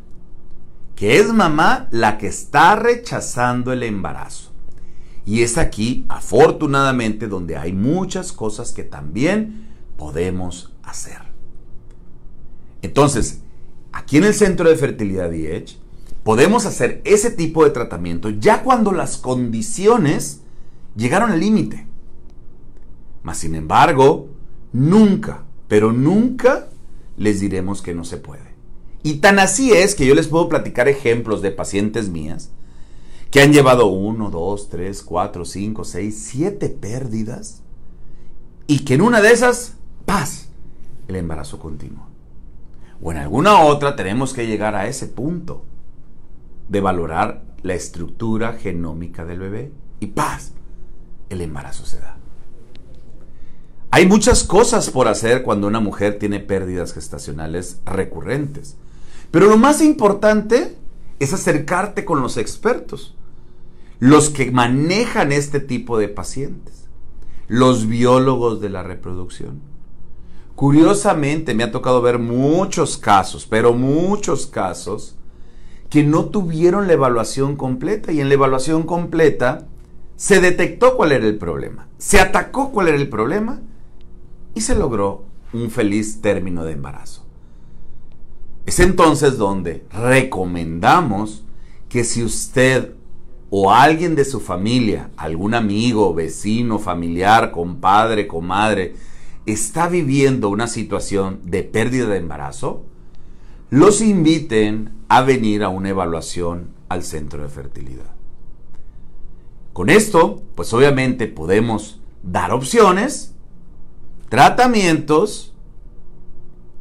que 0.98 1.20
es 1.20 1.32
mamá 1.32 1.88
la 1.92 2.18
que 2.18 2.26
está 2.26 2.76
rechazando 2.76 3.72
el 3.72 3.84
embarazo. 3.84 4.52
Y 5.28 5.44
es 5.44 5.60
aquí, 5.60 6.06
afortunadamente, 6.10 7.28
donde 7.28 7.56
hay 7.56 7.72
muchas 7.72 8.34
cosas 8.34 8.72
que 8.72 8.84
también 8.84 9.68
podemos 9.96 10.74
hacer. 10.82 11.20
Entonces, 12.82 13.42
aquí 13.92 14.18
en 14.18 14.24
el 14.24 14.34
Centro 14.34 14.68
de 14.68 14.76
Fertilidad 14.76 15.32
Edge, 15.32 15.78
podemos 16.24 16.66
hacer 16.66 17.04
ese 17.06 17.30
tipo 17.30 17.64
de 17.64 17.70
tratamiento 17.70 18.32
ya 18.32 18.64
cuando 18.64 18.92
las 18.92 19.18
condiciones 19.18 20.42
llegaron 20.96 21.30
al 21.30 21.40
límite. 21.40 21.86
Mas, 23.22 23.38
sin 23.38 23.54
embargo, 23.54 24.30
nunca, 24.74 25.44
pero 25.68 25.92
nunca 25.92 26.70
les 27.18 27.40
diremos 27.40 27.84
que 27.84 27.94
no 27.94 28.04
se 28.04 28.18
puede. 28.18 28.47
Y 29.08 29.20
tan 29.20 29.40
así 29.40 29.72
es 29.72 29.96
que 29.96 30.06
yo 30.06 30.14
les 30.16 30.28
puedo 30.28 30.50
platicar 30.50 30.90
ejemplos 30.90 31.42
de 31.42 31.52
pacientes 31.52 32.10
mías 32.10 32.52
que 33.32 33.40
han 33.40 33.54
llevado 33.54 33.86
uno, 33.86 34.30
dos, 34.30 34.68
tres, 34.68 35.02
cuatro, 35.02 35.46
cinco, 35.46 35.86
seis, 35.86 36.28
siete 36.30 36.68
pérdidas 36.68 37.64
y 38.68 38.80
que 38.80 38.96
en 38.96 39.02
una 39.02 39.22
de 39.22 39.32
esas, 39.32 39.78
paz, 40.06 40.50
el 41.08 41.16
embarazo 41.16 41.58
continúa. 41.58 42.10
O 43.02 43.10
en 43.14 43.20
alguna 43.20 43.62
otra 43.62 43.96
tenemos 43.96 44.34
que 44.34 44.46
llegar 44.46 44.76
a 44.76 44.88
ese 44.88 45.08
punto 45.08 45.64
de 46.68 46.82
valorar 46.82 47.46
la 47.64 47.76
estructura 47.76 48.58
genómica 48.60 49.24
del 49.24 49.40
bebé 49.40 49.72
y 50.02 50.08
paz, 50.08 50.52
el 51.30 51.40
embarazo 51.40 51.86
se 51.86 52.02
da. 52.02 52.18
Hay 53.90 54.06
muchas 54.06 54.44
cosas 54.44 54.90
por 54.90 55.08
hacer 55.08 55.44
cuando 55.44 55.66
una 55.66 55.80
mujer 55.80 56.20
tiene 56.20 56.42
pérdidas 56.42 56.92
gestacionales 56.92 57.80
recurrentes. 57.86 58.76
Pero 59.32 59.48
lo 59.48 59.58
más 59.58 59.82
importante 59.82 60.78
es 61.20 61.34
acercarte 61.34 62.06
con 62.06 62.22
los 62.22 62.38
expertos, 62.38 63.16
los 64.00 64.30
que 64.30 64.52
manejan 64.52 65.32
este 65.32 65.60
tipo 65.60 65.98
de 65.98 66.08
pacientes, 66.08 66.88
los 67.48 67.88
biólogos 67.88 68.62
de 68.62 68.70
la 68.70 68.84
reproducción. 68.84 69.62
Curiosamente 70.56 71.54
me 71.54 71.64
ha 71.64 71.72
tocado 71.72 72.02
ver 72.02 72.20
muchos 72.20 72.98
casos, 72.98 73.46
pero 73.46 73.74
muchos 73.74 74.48
casos, 74.48 75.16
que 75.90 76.04
no 76.04 76.26
tuvieron 76.26 76.88
la 76.88 76.94
evaluación 76.94 77.56
completa 77.56 78.12
y 78.12 78.22
en 78.22 78.28
la 78.28 78.34
evaluación 78.34 78.84
completa 78.84 79.68
se 80.16 80.42
detectó 80.42 80.98
cuál 80.98 81.12
era 81.12 81.26
el 81.26 81.38
problema, 81.38 81.88
se 81.98 82.20
atacó 82.20 82.72
cuál 82.72 82.88
era 82.88 82.98
el 82.98 83.08
problema 83.08 83.62
y 84.56 84.62
se 84.62 84.76
logró 84.76 85.26
un 85.54 85.70
feliz 85.70 86.22
término 86.22 86.66
de 86.66 86.74
embarazo. 86.74 87.27
Es 88.68 88.82
entonces 88.82 89.38
donde 89.38 89.86
recomendamos 89.94 91.46
que 91.88 92.04
si 92.04 92.22
usted 92.22 92.96
o 93.50 93.72
alguien 93.72 94.14
de 94.14 94.26
su 94.26 94.42
familia, 94.42 95.10
algún 95.16 95.54
amigo, 95.54 96.14
vecino, 96.14 96.78
familiar, 96.78 97.52
compadre, 97.52 98.28
comadre, 98.28 98.96
está 99.46 99.88
viviendo 99.88 100.50
una 100.50 100.68
situación 100.68 101.40
de 101.46 101.64
pérdida 101.64 102.08
de 102.08 102.18
embarazo, 102.18 102.84
los 103.70 104.02
inviten 104.02 104.92
a 105.08 105.22
venir 105.22 105.64
a 105.64 105.70
una 105.70 105.88
evaluación 105.88 106.68
al 106.90 107.04
centro 107.04 107.44
de 107.44 107.50
fertilidad. 107.50 108.12
Con 109.72 109.90
esto, 109.90 110.42
pues 110.56 110.74
obviamente 110.74 111.28
podemos 111.28 112.02
dar 112.22 112.52
opciones, 112.52 113.34
tratamientos 114.28 115.54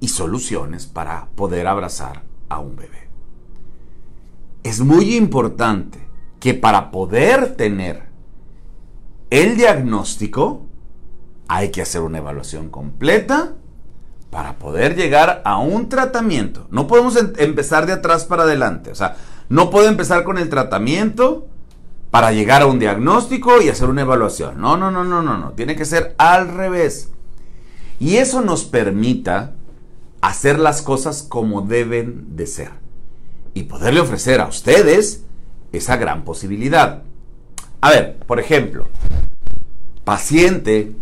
y 0.00 0.08
soluciones 0.08 0.86
para 0.86 1.28
poder 1.34 1.66
abrazar 1.66 2.22
a 2.48 2.58
un 2.58 2.76
bebé. 2.76 3.08
Es 4.62 4.80
muy 4.80 5.16
importante 5.16 6.06
que 6.40 6.54
para 6.54 6.90
poder 6.90 7.56
tener 7.56 8.04
el 9.30 9.56
diagnóstico 9.56 10.66
hay 11.48 11.70
que 11.70 11.82
hacer 11.82 12.00
una 12.00 12.18
evaluación 12.18 12.68
completa 12.70 13.54
para 14.30 14.58
poder 14.58 14.96
llegar 14.96 15.42
a 15.44 15.58
un 15.58 15.88
tratamiento. 15.88 16.66
No 16.70 16.86
podemos 16.86 17.16
em-, 17.16 17.32
empezar 17.38 17.86
de 17.86 17.92
atrás 17.92 18.24
para 18.24 18.42
adelante. 18.42 18.90
O 18.90 18.94
sea, 18.94 19.16
no 19.48 19.70
puedo 19.70 19.88
empezar 19.88 20.24
con 20.24 20.38
el 20.38 20.48
tratamiento 20.48 21.46
para 22.10 22.32
llegar 22.32 22.62
a 22.62 22.66
un 22.66 22.78
diagnóstico 22.78 23.60
y 23.62 23.68
hacer 23.68 23.88
una 23.88 24.02
evaluación. 24.02 24.60
No, 24.60 24.76
no, 24.76 24.90
no, 24.90 25.04
no, 25.04 25.22
no, 25.22 25.38
no. 25.38 25.52
Tiene 25.52 25.76
que 25.76 25.84
ser 25.84 26.14
al 26.18 26.48
revés. 26.48 27.10
Y 27.98 28.16
eso 28.16 28.42
nos 28.42 28.64
permita 28.64 29.54
hacer 30.20 30.58
las 30.58 30.82
cosas 30.82 31.22
como 31.22 31.62
deben 31.62 32.36
de 32.36 32.46
ser. 32.46 32.70
Y 33.54 33.64
poderle 33.64 34.00
ofrecer 34.00 34.40
a 34.40 34.48
ustedes 34.48 35.22
esa 35.72 35.96
gran 35.96 36.24
posibilidad. 36.24 37.02
A 37.80 37.90
ver, 37.90 38.18
por 38.26 38.40
ejemplo, 38.40 38.88
paciente, 40.04 40.92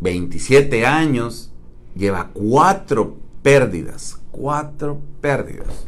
27 0.00 0.86
años, 0.86 1.50
lleva 1.94 2.30
cuatro 2.32 3.16
pérdidas, 3.42 4.20
cuatro 4.30 5.00
pérdidas. 5.20 5.86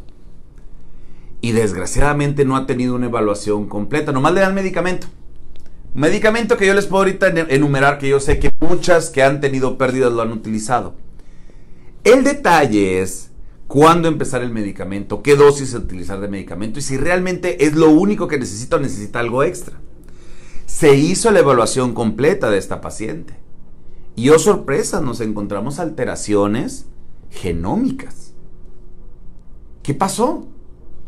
Y 1.41 1.53
desgraciadamente 1.53 2.45
no 2.45 2.57
ha 2.57 2.67
tenido 2.67 2.95
una 2.95 3.07
evaluación 3.07 3.69
completa, 3.69 4.13
nomás 4.13 4.33
le 4.33 4.41
dan 4.41 4.55
medicamento. 4.55 5.07
Medicamento 5.95 6.57
que 6.57 6.67
yo 6.67 6.75
les 6.75 6.87
puedo 6.87 7.05
ahorita 7.05 7.29
enumerar, 7.29 7.99
que 7.99 8.09
yo 8.09 8.21
sé 8.21 8.39
que 8.39 8.51
muchas 8.61 9.11
que 9.11 9.23
han 9.23 9.41
tenido 9.41 9.79
pérdidas 9.79 10.13
lo 10.13 10.23
han 10.23 10.33
utilizado. 10.33 10.95
El 12.07 12.23
detalle 12.23 13.03
es 13.03 13.33
cuándo 13.67 14.07
empezar 14.07 14.41
el 14.41 14.53
medicamento, 14.53 15.23
qué 15.23 15.35
dosis 15.35 15.75
utilizar 15.75 16.21
de 16.21 16.29
medicamento 16.29 16.79
y 16.79 16.83
si 16.83 16.97
realmente 16.97 17.67
es 17.67 17.75
lo 17.75 17.91
único 17.91 18.29
que 18.29 18.39
necesita 18.39 18.77
o 18.77 18.79
necesita 18.79 19.19
algo 19.19 19.43
extra. 19.43 19.81
Se 20.67 20.95
hizo 20.95 21.33
la 21.33 21.41
evaluación 21.41 21.95
completa 21.95 22.49
de 22.49 22.59
esta 22.59 22.81
paciente. 22.81 23.35
Y 24.15 24.31
oh 24.31 24.39
sorpresa, 24.39 25.01
nos 25.01 25.21
encontramos 25.21 25.81
alteraciones 25.81 26.87
genómicas. 27.29 28.35
¿Qué 29.83 29.93
pasó? 29.93 30.47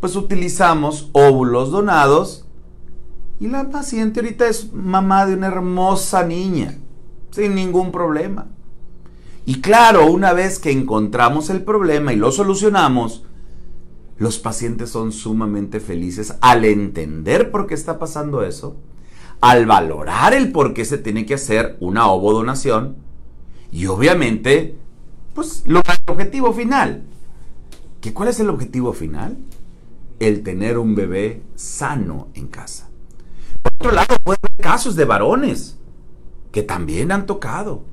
Pues 0.01 0.17
utilizamos 0.17 1.11
óvulos 1.13 1.71
donados 1.71 2.45
y 3.39 3.47
la 3.47 3.71
paciente 3.71 4.19
ahorita 4.19 4.49
es 4.49 4.73
mamá 4.73 5.27
de 5.27 5.35
una 5.35 5.47
hermosa 5.47 6.25
niña, 6.25 6.77
sin 7.31 7.55
ningún 7.55 7.93
problema. 7.93 8.49
Y 9.49 9.63
claro, 9.63 10.13
una 10.13 10.35
vez 10.35 10.59
que 10.59 10.71
encontramos 10.71 11.49
el 11.49 11.65
problema 11.65 12.13
y 12.13 12.17
lo 12.17 12.31
solucionamos, 12.33 13.25
los 14.19 14.39
pacientes 14.39 14.91
son 14.91 15.11
sumamente 15.11 15.81
felices 15.81 16.35
al 16.43 16.67
entender 16.67 17.51
por 17.51 17.67
qué 17.67 17.73
está 17.73 17.99
pasando 17.99 18.43
eso, 18.43 18.77
al 19.41 19.65
valorar 19.65 20.35
el 20.35 20.53
por 20.53 20.75
qué 20.75 20.85
se 20.85 20.99
tiene 20.99 21.25
que 21.25 21.33
hacer 21.33 21.79
una 21.81 22.09
ovodonación 22.09 22.97
y 23.73 23.87
obviamente, 23.87 24.77
pues 25.33 25.63
lograr 25.65 25.97
el 26.07 26.13
objetivo 26.13 26.53
final. 26.53 27.05
¿Que 28.03 28.13
¿Cuál 28.13 28.29
es 28.29 28.41
el 28.41 28.51
objetivo 28.51 28.93
final? 28.93 29.39
El 30.21 30.43
tener 30.43 30.77
un 30.77 30.95
bebé 30.95 31.43
sano 31.55 32.29
en 32.35 32.49
casa. 32.49 32.91
Por 33.63 33.73
otro 33.79 33.93
lado, 33.93 34.15
puede 34.23 34.41
haber 34.43 34.63
casos 34.63 34.95
de 34.95 35.07
varones 35.07 35.79
que 36.53 36.63
también 36.63 37.11
han 37.13 37.25
tocado 37.25 37.85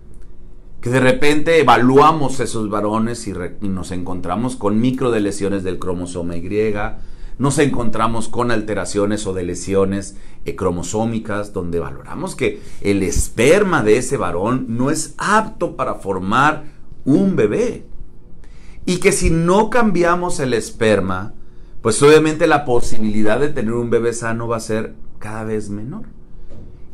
que 0.85 0.91
de 0.91 0.99
repente 0.99 1.59
evaluamos 1.59 2.39
esos 2.39 2.69
varones 2.69 3.27
y, 3.27 3.33
nos 3.67 3.89
encontramos 3.89 4.55
con 4.55 4.79
micro 4.79 5.09
lesiones 5.19 5.63
del 5.63 5.79
cromosoma 5.79 6.37
Y, 6.37 6.45
nos 7.39 7.57
encontramos 7.57 8.27
con 8.29 8.51
alteraciones 8.51 9.25
o 9.25 9.33
de 9.33 9.41
lesiones 9.45 10.15
eh, 10.45 10.55
cromosómicas 10.55 11.53
donde 11.53 11.79
valoramos 11.79 12.35
que 12.35 12.61
el 12.81 13.01
esperma 13.01 13.81
de 13.81 13.97
ese 13.97 14.17
varón 14.17 14.67
no 14.69 14.91
es 14.91 15.15
apto 15.17 15.75
para 15.75 15.95
formar 15.95 16.65
un 17.03 17.35
bebé. 17.35 17.87
Y 18.85 18.97
que 18.97 19.11
si 19.11 19.31
no 19.31 19.71
cambiamos 19.71 20.39
el 20.39 20.53
esperma, 20.53 21.33
pues 21.81 21.99
obviamente 22.03 22.45
la 22.45 22.63
posibilidad 22.63 23.39
de 23.39 23.49
tener 23.49 23.73
un 23.73 23.89
bebé 23.89 24.13
sano 24.13 24.47
va 24.47 24.57
a 24.57 24.59
ser 24.59 24.93
cada 25.17 25.45
vez 25.45 25.71
menor. 25.71 26.03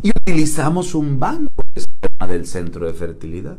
Y 0.01 0.11
utilizamos 0.11 0.95
un 0.95 1.19
banco 1.19 1.61
de 1.73 1.81
esperma 1.81 2.27
del 2.27 2.47
centro 2.47 2.87
de 2.87 2.93
fertilidad 2.93 3.57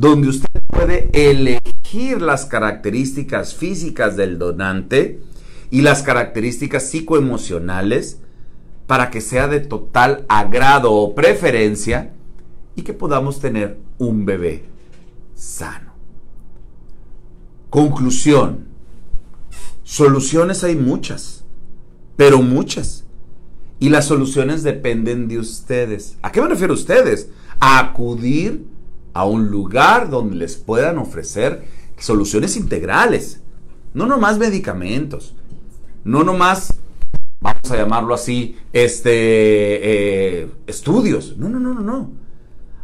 donde 0.00 0.28
usted 0.28 0.48
puede 0.66 1.10
elegir 1.12 2.22
las 2.22 2.46
características 2.46 3.54
físicas 3.54 4.16
del 4.16 4.38
donante 4.38 5.20
y 5.70 5.82
las 5.82 6.02
características 6.02 6.88
psicoemocionales 6.88 8.18
para 8.86 9.10
que 9.10 9.20
sea 9.20 9.46
de 9.46 9.60
total 9.60 10.24
agrado 10.30 10.94
o 10.94 11.14
preferencia 11.14 12.14
y 12.76 12.82
que 12.82 12.94
podamos 12.94 13.40
tener 13.40 13.78
un 13.98 14.24
bebé 14.24 14.64
sano. 15.34 15.92
Conclusión. 17.68 18.68
Soluciones 19.84 20.64
hay 20.64 20.76
muchas, 20.76 21.44
pero 22.16 22.40
muchas. 22.40 23.04
Y 23.78 23.90
las 23.90 24.06
soluciones 24.06 24.62
dependen 24.62 25.28
de 25.28 25.38
ustedes. 25.38 26.16
¿A 26.22 26.32
qué 26.32 26.40
me 26.40 26.48
refiero 26.48 26.72
ustedes? 26.72 27.28
A 27.60 27.78
acudir 27.78 28.69
a 29.12 29.24
un 29.24 29.50
lugar 29.50 30.10
donde 30.10 30.36
les 30.36 30.56
puedan 30.56 30.98
ofrecer 30.98 31.64
soluciones 31.98 32.56
integrales, 32.56 33.40
no 33.94 34.06
nomás 34.06 34.38
medicamentos, 34.38 35.34
no 36.04 36.24
nomás, 36.24 36.78
vamos 37.40 37.70
a 37.70 37.76
llamarlo 37.76 38.14
así, 38.14 38.56
este, 38.72 39.10
eh, 39.12 40.50
estudios, 40.66 41.36
no, 41.36 41.48
no, 41.48 41.58
no, 41.60 41.74
no, 41.74 41.80
no. 41.80 42.10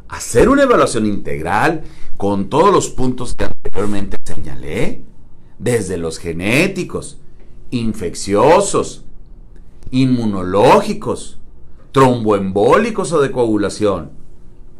Hacer 0.08 0.48
una 0.48 0.62
evaluación 0.62 1.06
integral 1.06 1.82
con 2.16 2.48
todos 2.48 2.72
los 2.72 2.88
puntos 2.90 3.34
que 3.34 3.44
anteriormente 3.44 4.16
señalé, 4.24 5.02
desde 5.58 5.96
los 5.96 6.18
genéticos, 6.18 7.18
infecciosos, 7.70 9.04
inmunológicos, 9.90 11.38
tromboembólicos 11.92 13.12
o 13.12 13.20
de 13.20 13.30
coagulación, 13.30 14.10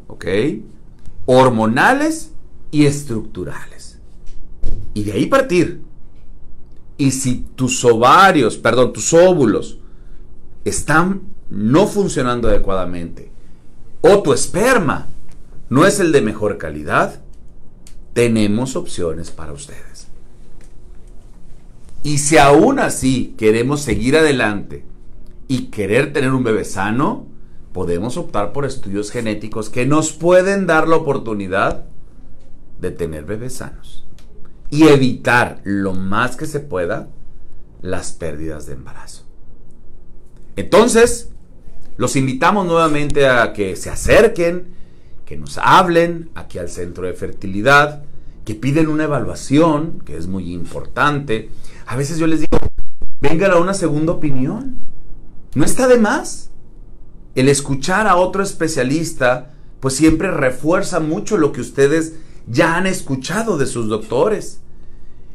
¿ok? 0.09 0.25
Hormonales 1.27 2.33
y 2.71 2.87
estructurales. 2.87 3.99
Y 4.95 5.05
de 5.05 5.13
ahí 5.13 5.27
partir. 5.27 5.83
Y 6.97 7.11
si 7.11 7.45
tus 7.55 7.85
ovarios, 7.85 8.57
perdón, 8.57 8.93
tus 8.93 9.13
óvulos 9.13 9.79
están 10.65 11.23
no 11.51 11.87
funcionando 11.87 12.49
adecuadamente 12.49 13.31
o 14.01 14.23
tu 14.23 14.33
esperma 14.33 15.07
no 15.69 15.85
es 15.85 16.01
el 16.01 16.13
de 16.13 16.23
mejor 16.23 16.59
calidad, 16.59 17.21
tenemos 18.13 18.77
opciones 18.77 19.31
para 19.31 19.53
ustedes. 19.53 20.07
Y 22.03 22.19
si 22.19 22.39
aún 22.39 22.79
así 22.79 23.35
queremos 23.37 23.81
seguir 23.81 24.17
adelante 24.17 24.85
y 25.49 25.67
querer 25.67 26.13
tener 26.13 26.33
un 26.33 26.45
bebé 26.45 26.65
sano, 26.65 27.27
podemos 27.77 28.17
optar 28.17 28.55
por 28.55 28.65
estudios 28.65 29.11
genéticos 29.11 29.69
que 29.69 29.85
nos 29.85 30.15
pueden 30.15 30.67
dar 30.67 30.89
la 30.89 30.97
oportunidad 30.97 31.85
de 32.81 32.91
tener 32.91 33.27
bebés 33.27 33.57
sanos 33.57 34.07
y 34.71 34.85
evitar 34.85 35.61
lo 35.63 35.93
más 35.93 36.37
que 36.37 36.47
se 36.47 36.61
pueda 36.61 37.11
las 37.83 38.13
pérdidas 38.13 38.65
de 38.65 38.73
embarazo. 38.73 39.25
Entonces, 40.57 41.29
los 41.99 42.17
invitamos 42.17 42.65
nuevamente 42.65 43.29
a 43.29 43.53
que 43.53 43.77
se 43.77 43.91
acerquen, 43.91 44.69
que 45.27 45.37
nos 45.37 45.59
hablen 45.59 46.31
aquí 46.35 46.57
al 46.57 46.71
centro 46.71 47.07
de 47.07 47.13
fertilidad, 47.13 48.05
que 48.47 48.55
piden 48.55 48.89
una 48.89 49.05
evaluación, 49.05 50.01
que 50.07 50.17
es 50.17 50.27
muy 50.27 50.55
importante. 50.55 51.51
A 51.87 51.95
veces 51.95 52.17
yo 52.17 52.27
les 52.27 52.41
digo, 52.41 52.59
vengan 53.21 53.51
a 53.51 53.57
una 53.57 53.75
segunda 53.75 54.13
opinión. 54.13 54.79
No 55.55 55.63
está 55.67 55.87
de 55.89 55.99
más 55.99 56.53
el 57.37 57.49
escuchar 57.49 58.07
a 58.09 58.17
otro 58.17 58.43
especialista, 58.43 59.55
pues 59.79 59.95
siempre 59.95 60.31
refuerza 60.31 61.01
mucho 61.01 61.37
lo 61.37 61.53
que 61.53 61.61
ustedes 61.61 62.15
ya 62.49 62.77
han 62.77 62.87
escuchado 62.87 63.59
de 63.59 63.67
sus 63.67 63.89
doctores. 63.89 64.61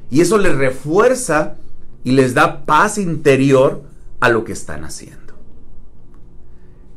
Y 0.10 0.22
eso 0.22 0.38
les 0.40 0.56
refuerza 0.56 1.56
y 2.04 2.12
les 2.12 2.34
da 2.34 2.66
paz 2.66 2.98
interior 2.98 3.84
a 4.20 4.30
lo 4.30 4.44
que 4.44 4.52
están 4.52 4.84
haciendo. 4.84 5.36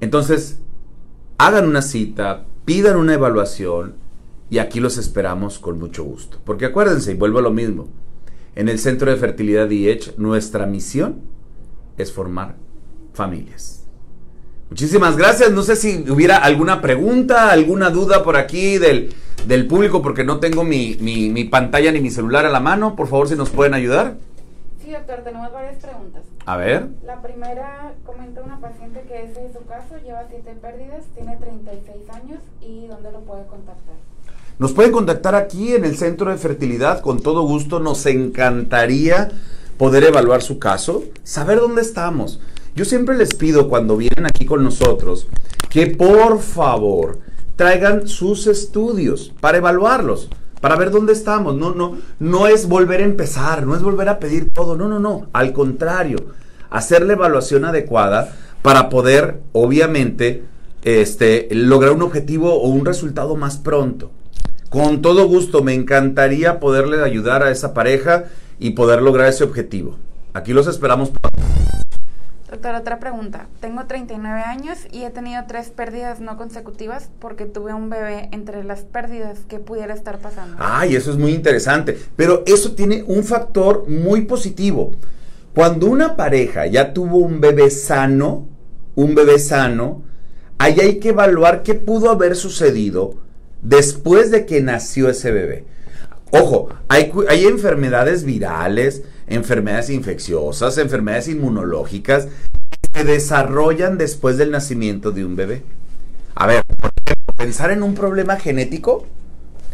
Entonces, 0.00 0.58
hagan 1.38 1.68
una 1.68 1.82
cita, 1.82 2.46
pidan 2.64 2.96
una 2.96 3.14
evaluación 3.14 3.96
y 4.48 4.58
aquí 4.58 4.80
los 4.80 4.96
esperamos 4.96 5.58
con 5.58 5.78
mucho 5.78 6.02
gusto. 6.02 6.38
Porque 6.44 6.64
acuérdense, 6.64 7.12
y 7.12 7.16
vuelvo 7.16 7.40
a 7.40 7.42
lo 7.42 7.50
mismo, 7.50 7.88
en 8.54 8.70
el 8.70 8.78
Centro 8.78 9.10
de 9.10 9.16
Fertilidad 9.18 9.68
IH, 9.68 10.14
nuestra 10.16 10.64
misión 10.64 11.20
es 11.98 12.10
formar 12.10 12.56
familias. 13.12 13.83
Muchísimas 14.74 15.16
gracias. 15.16 15.52
No 15.52 15.62
sé 15.62 15.76
si 15.76 16.04
hubiera 16.10 16.36
alguna 16.38 16.80
pregunta, 16.80 17.52
alguna 17.52 17.90
duda 17.90 18.24
por 18.24 18.36
aquí 18.36 18.76
del, 18.78 19.14
del 19.46 19.68
público, 19.68 20.02
porque 20.02 20.24
no 20.24 20.40
tengo 20.40 20.64
mi, 20.64 20.96
mi, 20.98 21.44
pantalla 21.44 21.92
ni 21.92 22.00
mi 22.00 22.10
celular 22.10 22.44
a 22.44 22.50
la 22.50 22.58
mano. 22.58 22.96
Por 22.96 23.06
favor, 23.06 23.28
si 23.28 23.36
nos 23.36 23.50
pueden 23.50 23.72
ayudar. 23.74 24.16
Sí, 24.82 24.90
doctor, 24.90 25.20
tenemos 25.22 25.52
varias 25.52 25.76
preguntas. 25.76 26.22
A 26.44 26.56
ver. 26.56 26.88
La 27.06 27.22
primera, 27.22 27.92
comenta 28.04 28.42
una 28.42 28.58
paciente 28.58 29.04
que 29.06 29.22
ese 29.22 29.46
es 29.46 29.52
su 29.52 29.64
caso, 29.64 29.94
lleva 30.04 30.24
siete 30.28 30.56
pérdidas, 30.60 31.04
tiene 31.14 31.36
36 31.36 32.10
años 32.10 32.40
y 32.60 32.88
¿dónde 32.88 33.12
lo 33.12 33.20
puede 33.20 33.46
contactar? 33.46 33.94
Nos 34.58 34.72
pueden 34.72 34.90
contactar 34.90 35.36
aquí 35.36 35.76
en 35.76 35.84
el 35.84 35.96
Centro 35.96 36.32
de 36.32 36.36
Fertilidad, 36.36 36.98
con 37.00 37.20
todo 37.20 37.42
gusto. 37.42 37.78
Nos 37.78 38.04
encantaría 38.06 39.30
poder 39.78 40.02
evaluar 40.02 40.42
su 40.42 40.58
caso, 40.58 41.04
saber 41.22 41.60
dónde 41.60 41.82
estamos. 41.82 42.40
Yo 42.74 42.84
siempre 42.84 43.16
les 43.16 43.34
pido 43.34 43.68
cuando 43.68 43.96
vienen 43.96 44.26
aquí 44.26 44.44
con 44.46 44.64
nosotros 44.64 45.28
que 45.70 45.86
por 45.86 46.40
favor 46.40 47.20
traigan 47.54 48.08
sus 48.08 48.48
estudios 48.48 49.32
para 49.40 49.58
evaluarlos, 49.58 50.28
para 50.60 50.74
ver 50.74 50.90
dónde 50.90 51.12
estamos. 51.12 51.54
No, 51.54 51.72
no, 51.72 51.98
no 52.18 52.48
es 52.48 52.66
volver 52.68 53.00
a 53.00 53.04
empezar, 53.04 53.64
no 53.64 53.76
es 53.76 53.82
volver 53.82 54.08
a 54.08 54.18
pedir 54.18 54.50
todo, 54.50 54.76
no, 54.76 54.88
no, 54.88 54.98
no. 54.98 55.28
Al 55.32 55.52
contrario, 55.52 56.18
hacer 56.68 57.06
la 57.06 57.12
evaluación 57.12 57.64
adecuada 57.64 58.34
para 58.62 58.88
poder, 58.88 59.40
obviamente, 59.52 60.42
este, 60.82 61.46
lograr 61.52 61.92
un 61.92 62.02
objetivo 62.02 62.54
o 62.54 62.68
un 62.68 62.84
resultado 62.84 63.36
más 63.36 63.56
pronto. 63.56 64.10
Con 64.68 65.00
todo 65.00 65.28
gusto, 65.28 65.62
me 65.62 65.74
encantaría 65.74 66.58
poderle 66.58 67.04
ayudar 67.04 67.44
a 67.44 67.52
esa 67.52 67.72
pareja 67.72 68.24
y 68.58 68.70
poder 68.70 69.00
lograr 69.00 69.28
ese 69.28 69.44
objetivo. 69.44 69.96
Aquí 70.32 70.52
los 70.52 70.66
esperamos. 70.66 71.12
Otra 72.64 72.98
pregunta. 72.98 73.48
Tengo 73.60 73.84
39 73.84 74.40
años 74.40 74.78
y 74.90 75.04
he 75.04 75.10
tenido 75.10 75.42
tres 75.46 75.68
pérdidas 75.68 76.20
no 76.20 76.38
consecutivas 76.38 77.10
porque 77.18 77.44
tuve 77.44 77.74
un 77.74 77.90
bebé 77.90 78.30
entre 78.32 78.64
las 78.64 78.84
pérdidas 78.84 79.40
que 79.46 79.58
pudiera 79.58 79.92
estar 79.92 80.18
pasando. 80.18 80.56
Ay, 80.58 80.96
eso 80.96 81.10
es 81.10 81.18
muy 81.18 81.34
interesante. 81.34 81.98
Pero 82.16 82.42
eso 82.46 82.74
tiene 82.74 83.04
un 83.06 83.22
factor 83.22 83.86
muy 83.86 84.22
positivo. 84.22 84.92
Cuando 85.54 85.88
una 85.88 86.16
pareja 86.16 86.66
ya 86.66 86.94
tuvo 86.94 87.18
un 87.18 87.42
bebé 87.42 87.70
sano, 87.70 88.48
un 88.94 89.14
bebé 89.14 89.38
sano, 89.38 90.02
ahí 90.56 90.80
hay 90.80 90.98
que 91.00 91.10
evaluar 91.10 91.62
qué 91.62 91.74
pudo 91.74 92.10
haber 92.10 92.34
sucedido 92.34 93.16
después 93.60 94.30
de 94.30 94.46
que 94.46 94.62
nació 94.62 95.10
ese 95.10 95.32
bebé. 95.32 95.66
Ojo, 96.30 96.70
hay, 96.88 97.12
hay 97.28 97.44
enfermedades 97.44 98.24
virales, 98.24 99.02
enfermedades 99.26 99.90
infecciosas, 99.90 100.78
enfermedades 100.78 101.28
inmunológicas 101.28 102.26
que 102.70 103.00
se 103.00 103.04
desarrollan 103.04 103.98
después 103.98 104.36
del 104.36 104.50
nacimiento 104.50 105.10
de 105.10 105.24
un 105.24 105.36
bebé. 105.36 105.62
A 106.34 106.46
ver, 106.46 106.62
pensar 107.36 107.70
en 107.70 107.82
un 107.82 107.94
problema 107.94 108.36
genético 108.36 109.06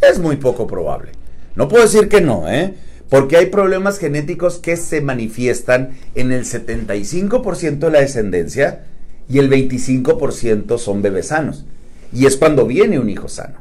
es 0.01 0.19
muy 0.19 0.37
poco 0.37 0.67
probable. 0.67 1.11
No 1.55 1.67
puedo 1.67 1.83
decir 1.83 2.07
que 2.07 2.21
no, 2.21 2.49
¿eh? 2.49 2.75
Porque 3.09 3.35
hay 3.35 3.47
problemas 3.47 3.99
genéticos 3.99 4.57
que 4.57 4.77
se 4.77 5.01
manifiestan 5.01 5.97
en 6.15 6.31
el 6.31 6.45
75% 6.45 7.79
de 7.79 7.91
la 7.91 7.99
descendencia 7.99 8.85
y 9.27 9.39
el 9.39 9.49
25% 9.49 10.77
son 10.77 11.01
bebés 11.01 11.27
sanos. 11.27 11.65
Y 12.13 12.25
es 12.25 12.37
cuando 12.37 12.65
viene 12.65 12.99
un 12.99 13.09
hijo 13.09 13.27
sano. 13.27 13.59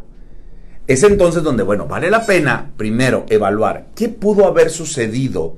Es 0.87 1.03
entonces 1.03 1.43
donde, 1.43 1.63
bueno, 1.63 1.87
vale 1.87 2.11
la 2.11 2.27
pena 2.27 2.73
primero 2.77 3.27
evaluar 3.29 3.87
qué 3.95 4.09
pudo 4.09 4.47
haber 4.47 4.71
sucedido 4.71 5.57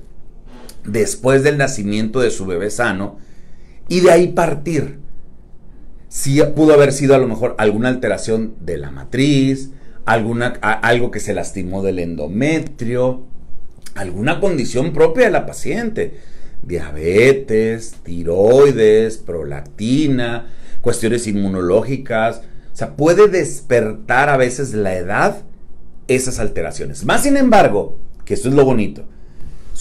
después 0.85 1.43
del 1.43 1.59
nacimiento 1.59 2.21
de 2.21 2.31
su 2.31 2.47
bebé 2.47 2.71
sano 2.71 3.19
y 3.89 4.01
de 4.01 4.11
ahí 4.11 4.29
partir. 4.29 4.99
Si 6.09 6.43
pudo 6.55 6.75
haber 6.75 6.93
sido 6.93 7.15
a 7.15 7.19
lo 7.19 7.29
mejor 7.29 7.55
alguna 7.59 7.89
alteración 7.89 8.55
de 8.61 8.77
la 8.77 8.91
matriz, 8.91 9.71
alguna, 10.05 10.49
algo 10.61 11.11
que 11.11 11.21
se 11.21 11.35
lastimó 11.35 11.83
del 11.83 11.99
endometrio, 11.99 13.25
alguna 13.95 14.41
condición 14.41 14.93
propia 14.93 15.25
de 15.25 15.31
la 15.31 15.47
paciente, 15.47 16.19
diabetes, 16.63 17.97
tiroides, 18.03 19.19
prolactina, 19.19 20.49
cuestiones 20.81 21.27
inmunológicas. 21.27 22.43
O 22.73 22.77
sea, 22.77 22.97
puede 22.97 23.29
despertar 23.29 24.29
a 24.29 24.37
veces 24.37 24.75
la 24.75 24.95
edad 24.95 25.43
esas 26.09 26.39
alteraciones. 26.39 27.05
Más 27.05 27.23
sin 27.23 27.37
embargo, 27.37 27.99
que 28.25 28.35
esto 28.35 28.49
es 28.49 28.55
lo 28.55 28.65
bonito, 28.65 29.05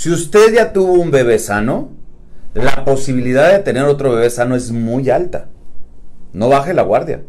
si 0.01 0.09
usted 0.09 0.55
ya 0.55 0.73
tuvo 0.73 0.93
un 0.93 1.11
bebé 1.11 1.37
sano, 1.37 1.91
la 2.55 2.85
posibilidad 2.85 3.51
de 3.51 3.59
tener 3.59 3.83
otro 3.83 4.11
bebé 4.11 4.31
sano 4.31 4.55
es 4.55 4.71
muy 4.71 5.11
alta. 5.11 5.49
No 6.33 6.49
baje 6.49 6.73
la 6.73 6.81
guardia. 6.81 7.21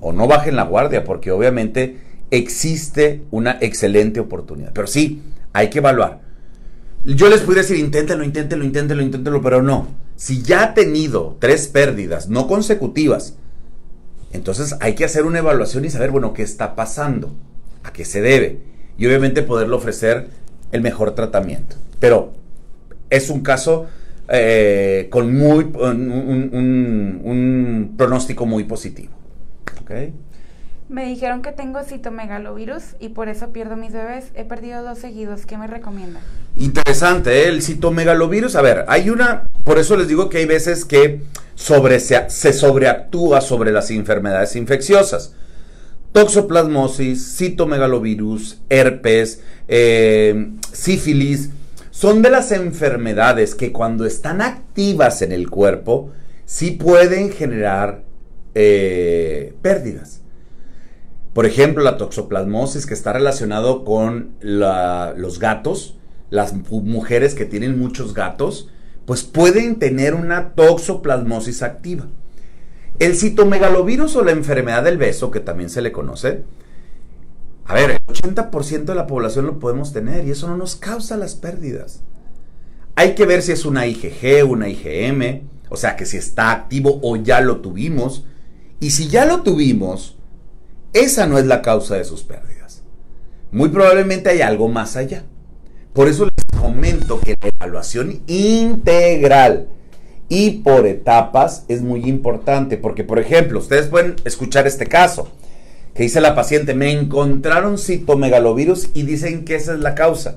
O 0.00 0.12
no 0.12 0.26
bajen 0.26 0.54
la 0.54 0.64
guardia, 0.64 1.02
porque 1.02 1.32
obviamente 1.32 1.96
existe 2.30 3.22
una 3.30 3.56
excelente 3.58 4.20
oportunidad. 4.20 4.74
Pero 4.74 4.86
sí, 4.86 5.22
hay 5.54 5.70
que 5.70 5.78
evaluar. 5.78 6.20
Yo 7.06 7.30
les 7.30 7.40
podría 7.40 7.62
decir, 7.62 7.78
inténtelo, 7.78 8.22
inténtelo, 8.22 8.64
inténtelo, 8.64 9.00
inténtelo, 9.00 9.40
pero 9.40 9.62
no. 9.62 9.88
Si 10.14 10.42
ya 10.42 10.62
ha 10.62 10.74
tenido 10.74 11.38
tres 11.40 11.68
pérdidas 11.68 12.28
no 12.28 12.46
consecutivas, 12.46 13.38
entonces 14.30 14.76
hay 14.80 14.94
que 14.94 15.06
hacer 15.06 15.24
una 15.24 15.38
evaluación 15.38 15.86
y 15.86 15.88
saber, 15.88 16.10
bueno, 16.10 16.34
qué 16.34 16.42
está 16.42 16.74
pasando, 16.74 17.34
a 17.82 17.94
qué 17.94 18.04
se 18.04 18.20
debe. 18.20 18.60
Y 18.98 19.06
obviamente 19.06 19.42
poderle 19.42 19.74
ofrecer 19.74 20.28
el 20.70 20.82
mejor 20.82 21.14
tratamiento. 21.14 21.76
Pero 22.00 22.32
es 23.10 23.30
un 23.30 23.42
caso 23.42 23.86
eh, 24.28 25.08
con 25.10 25.36
muy, 25.36 25.64
un, 25.64 27.20
un, 27.24 27.94
pronóstico 27.96 28.46
muy 28.46 28.64
positivo. 28.64 29.12
¿Okay? 29.82 30.12
Me 30.88 31.06
dijeron 31.06 31.42
que 31.42 31.52
tengo 31.52 31.82
citomegalovirus 31.82 32.96
y 33.00 33.10
por 33.10 33.28
eso 33.28 33.52
pierdo 33.52 33.76
mis 33.76 33.92
bebés. 33.92 34.26
He 34.34 34.44
perdido 34.44 34.82
dos 34.82 34.98
seguidos. 34.98 35.46
¿Qué 35.46 35.56
me 35.56 35.66
recomienda? 35.66 36.20
Interesante, 36.56 37.44
¿eh? 37.44 37.48
el 37.48 37.62
citomegalovirus. 37.62 38.54
A 38.56 38.62
ver, 38.62 38.84
hay 38.88 39.10
una, 39.10 39.46
por 39.64 39.78
eso 39.78 39.96
les 39.96 40.08
digo 40.08 40.28
que 40.28 40.38
hay 40.38 40.46
veces 40.46 40.84
que 40.84 41.22
sobre, 41.54 42.00
se, 42.00 42.52
sobreactúa 42.52 43.40
sobre 43.40 43.72
las 43.72 43.90
enfermedades 43.90 44.56
infecciosas. 44.56 45.34
Toxoplasmosis, 46.12 47.36
citomegalovirus, 47.36 48.60
herpes, 48.68 49.42
eh, 49.66 50.52
sífilis, 50.72 51.50
son 51.94 52.22
de 52.22 52.30
las 52.30 52.50
enfermedades 52.50 53.54
que 53.54 53.70
cuando 53.70 54.04
están 54.04 54.42
activas 54.42 55.22
en 55.22 55.30
el 55.30 55.48
cuerpo, 55.48 56.10
sí 56.44 56.72
pueden 56.72 57.30
generar 57.30 58.02
eh, 58.56 59.54
pérdidas. 59.62 60.20
Por 61.34 61.46
ejemplo, 61.46 61.84
la 61.84 61.96
toxoplasmosis 61.96 62.86
que 62.86 62.94
está 62.94 63.12
relacionado 63.12 63.84
con 63.84 64.32
los 64.40 65.38
gatos, 65.38 65.96
las 66.30 66.52
mujeres 66.52 67.36
que 67.36 67.44
tienen 67.44 67.78
muchos 67.78 68.12
gatos, 68.12 68.68
pues 69.06 69.22
pueden 69.22 69.76
tener 69.78 70.14
una 70.14 70.54
toxoplasmosis 70.54 71.62
activa. 71.62 72.08
El 72.98 73.14
citomegalovirus 73.14 74.16
o 74.16 74.24
la 74.24 74.32
enfermedad 74.32 74.82
del 74.82 74.98
beso, 74.98 75.30
que 75.30 75.38
también 75.38 75.70
se 75.70 75.80
le 75.80 75.92
conoce, 75.92 76.42
a 77.66 77.74
ver, 77.74 77.90
el 77.92 77.98
80% 78.06 78.84
de 78.84 78.94
la 78.94 79.06
población 79.06 79.46
lo 79.46 79.58
podemos 79.58 79.92
tener 79.92 80.26
y 80.26 80.30
eso 80.30 80.48
no 80.48 80.56
nos 80.56 80.76
causa 80.76 81.16
las 81.16 81.34
pérdidas. 81.34 82.00
Hay 82.94 83.14
que 83.14 83.24
ver 83.24 83.42
si 83.42 83.52
es 83.52 83.64
una 83.64 83.86
IgG, 83.86 84.44
una 84.46 84.68
IgM, 84.68 85.48
o 85.70 85.76
sea, 85.76 85.96
que 85.96 86.04
si 86.04 86.18
está 86.18 86.52
activo 86.52 87.00
o 87.02 87.16
ya 87.16 87.40
lo 87.40 87.60
tuvimos. 87.60 88.26
Y 88.80 88.90
si 88.90 89.08
ya 89.08 89.24
lo 89.24 89.42
tuvimos, 89.42 90.16
esa 90.92 91.26
no 91.26 91.38
es 91.38 91.46
la 91.46 91.62
causa 91.62 91.96
de 91.96 92.04
sus 92.04 92.22
pérdidas. 92.22 92.82
Muy 93.50 93.70
probablemente 93.70 94.28
hay 94.28 94.42
algo 94.42 94.68
más 94.68 94.96
allá. 94.96 95.24
Por 95.94 96.08
eso 96.08 96.26
les 96.26 96.60
comento 96.60 97.18
que 97.20 97.36
la 97.40 97.48
evaluación 97.48 98.20
integral 98.26 99.68
y 100.28 100.58
por 100.58 100.86
etapas 100.86 101.64
es 101.68 101.80
muy 101.82 102.04
importante. 102.04 102.76
Porque, 102.76 103.04
por 103.04 103.18
ejemplo, 103.18 103.58
ustedes 103.58 103.86
pueden 103.86 104.16
escuchar 104.24 104.66
este 104.66 104.86
caso 104.86 105.30
que 105.94 106.02
dice 106.02 106.20
la 106.20 106.34
paciente, 106.34 106.74
me 106.74 106.90
encontraron 106.90 107.78
citomegalovirus 107.78 108.90
y 108.94 109.04
dicen 109.04 109.44
que 109.44 109.54
esa 109.54 109.74
es 109.74 109.80
la 109.80 109.94
causa. 109.94 110.36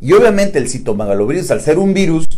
Y 0.00 0.12
obviamente 0.12 0.58
el 0.58 0.68
citomegalovirus, 0.68 1.50
al 1.50 1.60
ser 1.60 1.78
un 1.78 1.94
virus, 1.94 2.28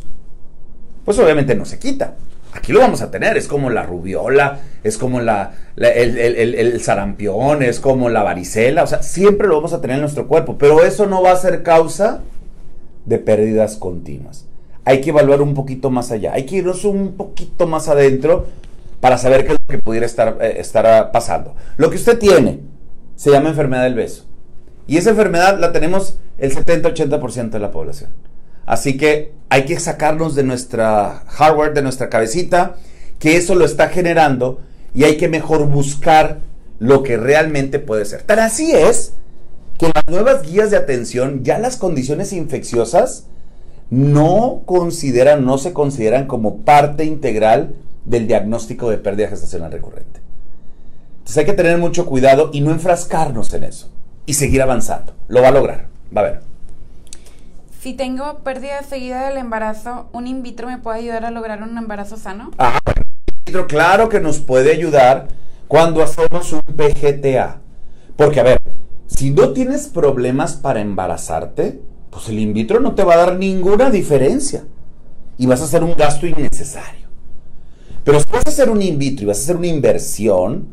pues 1.04 1.18
obviamente 1.18 1.54
no 1.54 1.64
se 1.64 1.78
quita. 1.78 2.14
Aquí 2.52 2.72
lo 2.72 2.80
vamos 2.80 3.00
a 3.00 3.10
tener, 3.10 3.36
es 3.36 3.46
como 3.46 3.70
la 3.70 3.84
rubiola, 3.84 4.60
es 4.82 4.98
como 4.98 5.20
la, 5.20 5.54
el, 5.76 6.80
sarampión, 6.80 7.62
es 7.62 7.78
como 7.78 8.08
la 8.08 8.24
varicela, 8.24 8.82
o 8.82 8.86
sea, 8.86 9.02
siempre 9.02 9.46
lo 9.46 9.56
vamos 9.56 9.72
a 9.72 9.80
tener 9.80 9.96
en 9.96 10.02
nuestro 10.02 10.26
cuerpo, 10.26 10.58
pero 10.58 10.84
eso 10.84 11.06
no 11.06 11.22
va 11.22 11.32
a 11.32 11.36
ser 11.36 11.62
causa 11.62 12.22
de 13.06 13.18
pérdidas 13.18 13.76
continuas. 13.76 14.46
Hay 14.84 15.00
que 15.00 15.10
evaluar 15.10 15.42
un 15.42 15.54
poquito 15.54 15.90
más 15.90 16.10
allá, 16.10 16.32
hay 16.32 16.44
que 16.44 16.56
irnos 16.56 16.84
un 16.84 17.12
poquito 17.12 17.68
más 17.68 17.86
adentro 17.86 18.46
para 19.00 19.18
saber 19.18 19.46
qué 19.46 19.52
es 19.52 19.58
lo 19.60 19.66
que 19.66 19.82
pudiera 19.82 20.06
estar, 20.06 20.38
eh, 20.40 20.56
estar 20.58 21.10
pasando. 21.12 21.54
Lo 21.76 21.90
que 21.90 21.96
usted 21.96 22.18
tiene 22.18 22.60
se 23.16 23.30
llama 23.30 23.50
enfermedad 23.50 23.84
del 23.84 23.94
beso. 23.94 24.26
Y 24.86 24.96
esa 24.96 25.10
enfermedad 25.10 25.58
la 25.58 25.72
tenemos 25.72 26.18
el 26.38 26.54
70-80% 26.54 27.50
de 27.50 27.58
la 27.58 27.70
población. 27.70 28.10
Así 28.66 28.96
que 28.96 29.32
hay 29.48 29.64
que 29.64 29.78
sacarnos 29.80 30.34
de 30.34 30.42
nuestra 30.42 31.24
hardware, 31.26 31.74
de 31.74 31.82
nuestra 31.82 32.08
cabecita, 32.08 32.76
que 33.18 33.36
eso 33.36 33.54
lo 33.54 33.64
está 33.64 33.88
generando 33.88 34.60
y 34.94 35.04
hay 35.04 35.16
que 35.16 35.28
mejor 35.28 35.66
buscar 35.66 36.40
lo 36.78 37.02
que 37.02 37.16
realmente 37.16 37.78
puede 37.78 38.04
ser. 38.04 38.22
Tan 38.22 38.38
así 38.38 38.72
es 38.72 39.14
que 39.78 39.90
las 39.94 40.04
nuevas 40.08 40.42
guías 40.42 40.70
de 40.70 40.76
atención 40.76 41.42
ya 41.44 41.58
las 41.58 41.76
condiciones 41.76 42.32
infecciosas 42.32 43.26
no 43.90 44.62
consideran, 44.66 45.44
no 45.44 45.58
se 45.58 45.72
consideran 45.72 46.26
como 46.26 46.58
parte 46.58 47.04
integral 47.04 47.74
del 48.10 48.26
diagnóstico 48.26 48.90
de 48.90 48.98
pérdida 48.98 49.28
gestacional 49.28 49.70
recurrente. 49.70 50.20
Entonces 51.18 51.38
hay 51.38 51.44
que 51.44 51.52
tener 51.52 51.78
mucho 51.78 52.06
cuidado 52.06 52.50
y 52.52 52.60
no 52.60 52.72
enfrascarnos 52.72 53.54
en 53.54 53.64
eso 53.64 53.88
y 54.26 54.34
seguir 54.34 54.62
avanzando. 54.62 55.14
Lo 55.28 55.42
va 55.42 55.48
a 55.48 55.52
lograr, 55.52 55.86
va 56.14 56.22
a 56.22 56.24
ver. 56.24 56.40
Si 57.80 57.94
tengo 57.94 58.40
pérdida 58.40 58.82
seguida 58.82 59.28
del 59.28 59.38
embarazo, 59.38 60.08
¿un 60.12 60.26
in 60.26 60.42
vitro 60.42 60.66
me 60.66 60.78
puede 60.78 60.98
ayudar 60.98 61.24
a 61.24 61.30
lograr 61.30 61.62
un 61.62 61.78
embarazo 61.78 62.16
sano? 62.16 62.50
Ah, 62.58 62.78
bueno, 62.84 63.02
in 63.02 63.44
vitro 63.46 63.66
claro 63.68 64.08
que 64.08 64.20
nos 64.20 64.40
puede 64.40 64.72
ayudar 64.72 65.28
cuando 65.68 66.02
hacemos 66.02 66.52
un 66.52 66.62
PGTA. 66.62 67.60
Porque, 68.16 68.40
a 68.40 68.42
ver, 68.42 68.58
si 69.06 69.30
no 69.30 69.50
tienes 69.50 69.86
problemas 69.86 70.54
para 70.54 70.80
embarazarte, 70.80 71.80
pues 72.10 72.28
el 72.28 72.40
in 72.40 72.52
vitro 72.52 72.80
no 72.80 72.94
te 72.96 73.04
va 73.04 73.14
a 73.14 73.18
dar 73.18 73.36
ninguna 73.36 73.88
diferencia. 73.88 74.64
Y 75.38 75.46
vas 75.46 75.60
a 75.60 75.64
hacer 75.64 75.84
un 75.84 75.94
gasto 75.96 76.26
innecesario. 76.26 76.99
Pero 78.04 78.20
si 78.20 78.26
vas 78.32 78.46
a 78.46 78.50
hacer 78.50 78.70
un 78.70 78.82
in 78.82 78.98
vitro 78.98 79.24
y 79.24 79.26
vas 79.26 79.38
a 79.38 79.42
hacer 79.42 79.56
una 79.56 79.66
inversión, 79.66 80.68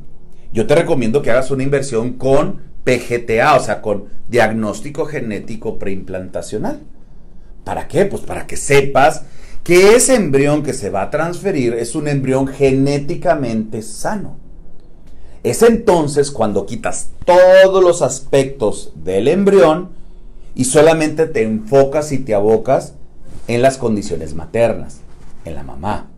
yo 0.53 0.65
te 0.65 0.75
recomiendo 0.75 1.21
que 1.21 1.31
hagas 1.31 1.51
una 1.51 1.63
inversión 1.63 2.13
con 2.13 2.61
PGTA, 2.83 3.55
o 3.55 3.59
sea, 3.59 3.81
con 3.81 4.05
diagnóstico 4.29 5.05
genético 5.05 5.77
preimplantacional. 5.77 6.81
¿Para 7.63 7.87
qué? 7.87 8.05
Pues 8.05 8.21
para 8.21 8.47
que 8.47 8.55
sepas 8.55 9.23
que 9.63 9.95
ese 9.95 10.15
embrión 10.15 10.63
que 10.63 10.71
se 10.71 10.89
va 10.89 11.01
a 11.01 11.09
transferir 11.09 11.73
es 11.73 11.95
un 11.95 12.07
embrión 12.07 12.47
genéticamente 12.47 13.81
sano. 13.81 14.37
Es 15.43 15.61
entonces 15.61 16.31
cuando 16.31 16.65
quitas 16.65 17.09
todos 17.25 17.83
los 17.83 18.01
aspectos 18.01 18.93
del 18.95 19.27
embrión 19.27 19.89
y 20.55 20.63
solamente 20.63 21.25
te 21.25 21.43
enfocas 21.43 22.11
y 22.13 22.19
te 22.19 22.33
abocas 22.33 22.93
en 23.47 23.61
las 23.61 23.77
condiciones 23.77 24.33
maternas, 24.33 25.01
en 25.43 25.55
la 25.55 25.63
mamá. 25.63 26.09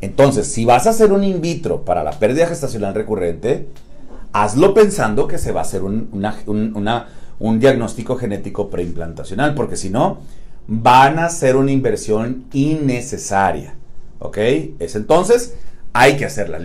Entonces, 0.00 0.46
si 0.46 0.64
vas 0.64 0.86
a 0.86 0.90
hacer 0.90 1.12
un 1.12 1.24
in 1.24 1.40
vitro 1.40 1.84
para 1.84 2.02
la 2.02 2.12
pérdida 2.12 2.46
gestacional 2.46 2.94
recurrente, 2.94 3.68
hazlo 4.32 4.74
pensando 4.74 5.26
que 5.26 5.38
se 5.38 5.52
va 5.52 5.60
a 5.60 5.64
hacer 5.64 5.82
un, 5.82 6.08
un 7.38 7.60
diagnóstico 7.60 8.16
genético 8.16 8.70
preimplantacional, 8.70 9.54
porque 9.54 9.76
si 9.76 9.90
no, 9.90 10.18
van 10.66 11.18
a 11.18 11.28
ser 11.28 11.56
una 11.56 11.72
inversión 11.72 12.44
innecesaria. 12.52 13.74
¿Ok? 14.20 14.38
Es 14.78 14.96
entonces, 14.96 15.54
hay 15.92 16.16
que 16.16 16.26
hacer 16.26 16.48
la, 16.48 16.58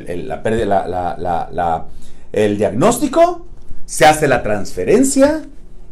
la, 0.85 1.85
el 2.31 2.57
diagnóstico, 2.57 3.45
se 3.85 4.05
hace 4.05 4.27
la 4.27 4.43
transferencia 4.43 5.45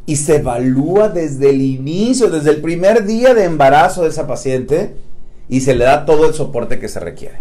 y 0.06 0.18
se 0.18 0.38
evalúa 0.38 1.10
desde 1.10 1.50
el 1.50 1.62
inicio, 1.62 2.30
desde 2.30 2.52
el 2.52 2.62
primer 2.62 3.06
día 3.06 3.34
de 3.34 3.46
embarazo 3.46 4.04
de 4.04 4.10
esa 4.10 4.28
paciente 4.28 4.96
y 5.50 5.62
se 5.62 5.76
le 5.76 5.86
da 5.86 6.06
todo 6.06 6.28
el 6.28 6.34
soporte 6.34 6.80
que 6.80 6.88
se 6.90 7.00
requiere. 7.00 7.36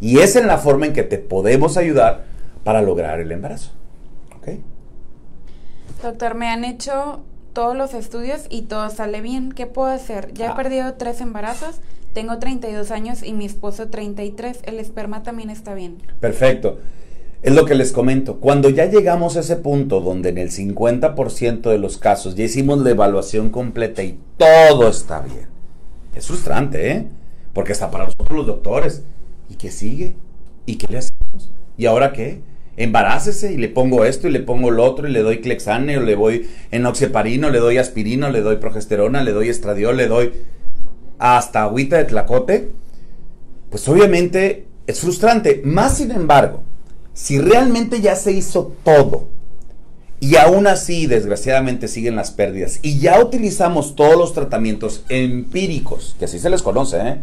Y 0.00 0.18
es 0.18 0.36
en 0.36 0.46
la 0.46 0.58
forma 0.58 0.86
en 0.86 0.92
que 0.92 1.02
te 1.02 1.18
podemos 1.18 1.76
ayudar 1.76 2.24
para 2.64 2.82
lograr 2.82 3.20
el 3.20 3.32
embarazo. 3.32 3.70
¿Ok? 4.36 4.48
Doctor, 6.02 6.34
me 6.34 6.48
han 6.48 6.64
hecho 6.64 7.20
todos 7.52 7.76
los 7.76 7.94
estudios 7.94 8.42
y 8.50 8.62
todo 8.62 8.88
sale 8.90 9.20
bien. 9.20 9.50
¿Qué 9.52 9.66
puedo 9.66 9.88
hacer? 9.88 10.32
Ya 10.34 10.46
he 10.46 10.48
Ah. 10.50 10.54
perdido 10.56 10.94
tres 10.94 11.20
embarazos, 11.20 11.80
tengo 12.14 12.38
32 12.38 12.90
años 12.92 13.22
y 13.24 13.32
mi 13.32 13.46
esposo 13.46 13.88
33. 13.88 14.60
El 14.64 14.78
esperma 14.78 15.22
también 15.22 15.50
está 15.50 15.74
bien. 15.74 15.96
Perfecto. 16.20 16.78
Es 17.42 17.54
lo 17.54 17.64
que 17.64 17.74
les 17.76 17.92
comento. 17.92 18.38
Cuando 18.40 18.68
ya 18.68 18.86
llegamos 18.86 19.36
a 19.36 19.40
ese 19.40 19.56
punto 19.56 20.00
donde 20.00 20.28
en 20.30 20.38
el 20.38 20.50
50% 20.50 21.70
de 21.70 21.78
los 21.78 21.96
casos 21.98 22.34
ya 22.34 22.44
hicimos 22.44 22.78
la 22.80 22.90
evaluación 22.90 23.50
completa 23.50 24.02
y 24.02 24.18
todo 24.36 24.88
está 24.88 25.20
bien. 25.20 25.46
Es 26.14 26.26
frustrante, 26.26 26.90
¿eh? 26.92 27.06
Porque 27.58 27.72
hasta 27.72 27.90
para 27.90 28.04
nosotros 28.04 28.30
los 28.30 28.46
doctores. 28.46 29.02
¿Y 29.50 29.56
qué 29.56 29.72
sigue? 29.72 30.14
¿Y 30.64 30.76
qué 30.76 30.86
le 30.92 30.98
hacemos? 30.98 31.50
¿Y 31.76 31.86
ahora 31.86 32.12
qué? 32.12 32.40
Embarácese 32.76 33.52
y 33.52 33.56
le 33.56 33.68
pongo 33.68 34.04
esto 34.04 34.28
y 34.28 34.30
le 34.30 34.38
pongo 34.38 34.70
lo 34.70 34.84
otro 34.84 35.08
y 35.08 35.10
le 35.10 35.22
doy 35.22 35.40
clexane 35.40 35.98
o 35.98 36.02
le 36.02 36.14
doy 36.14 36.48
enoxeparino, 36.70 37.50
le 37.50 37.58
doy 37.58 37.78
aspirina, 37.78 38.30
le 38.30 38.42
doy 38.42 38.58
progesterona, 38.58 39.24
le 39.24 39.32
doy 39.32 39.48
estradiol, 39.48 39.96
le 39.96 40.06
doy 40.06 40.34
hasta 41.18 41.64
agüita 41.64 41.96
de 41.96 42.04
tlacote. 42.04 42.70
Pues 43.70 43.88
obviamente 43.88 44.68
es 44.86 45.00
frustrante. 45.00 45.60
Más 45.64 45.96
sin 45.96 46.12
embargo, 46.12 46.62
si 47.12 47.40
realmente 47.40 48.00
ya 48.00 48.14
se 48.14 48.30
hizo 48.30 48.76
todo 48.84 49.26
y 50.20 50.36
aún 50.36 50.68
así 50.68 51.08
desgraciadamente 51.08 51.88
siguen 51.88 52.14
las 52.14 52.30
pérdidas 52.30 52.78
y 52.82 53.00
ya 53.00 53.20
utilizamos 53.20 53.96
todos 53.96 54.16
los 54.16 54.32
tratamientos 54.32 55.02
empíricos, 55.08 56.14
que 56.20 56.26
así 56.26 56.38
se 56.38 56.50
les 56.50 56.62
conoce, 56.62 56.98
¿eh? 57.00 57.16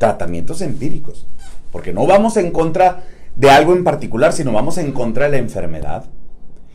Tratamientos 0.00 0.62
empíricos, 0.62 1.26
porque 1.70 1.92
no 1.92 2.06
vamos 2.06 2.38
en 2.38 2.50
contra 2.52 3.04
de 3.36 3.50
algo 3.50 3.74
en 3.74 3.84
particular, 3.84 4.32
sino 4.32 4.50
vamos 4.50 4.78
en 4.78 4.92
contra 4.92 5.26
de 5.26 5.32
la 5.32 5.36
enfermedad 5.36 6.06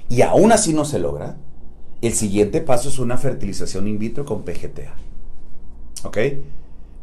y 0.09 0.21
aún 0.21 0.51
así 0.51 0.73
no 0.73 0.85
se 0.85 0.99
logra, 0.99 1.35
el 2.01 2.13
siguiente 2.13 2.61
paso 2.61 2.89
es 2.89 2.99
una 2.99 3.17
fertilización 3.17 3.87
in 3.87 3.97
vitro 3.97 4.25
con 4.25 4.43
PGTA. 4.43 4.93
¿Ok? 6.03 6.17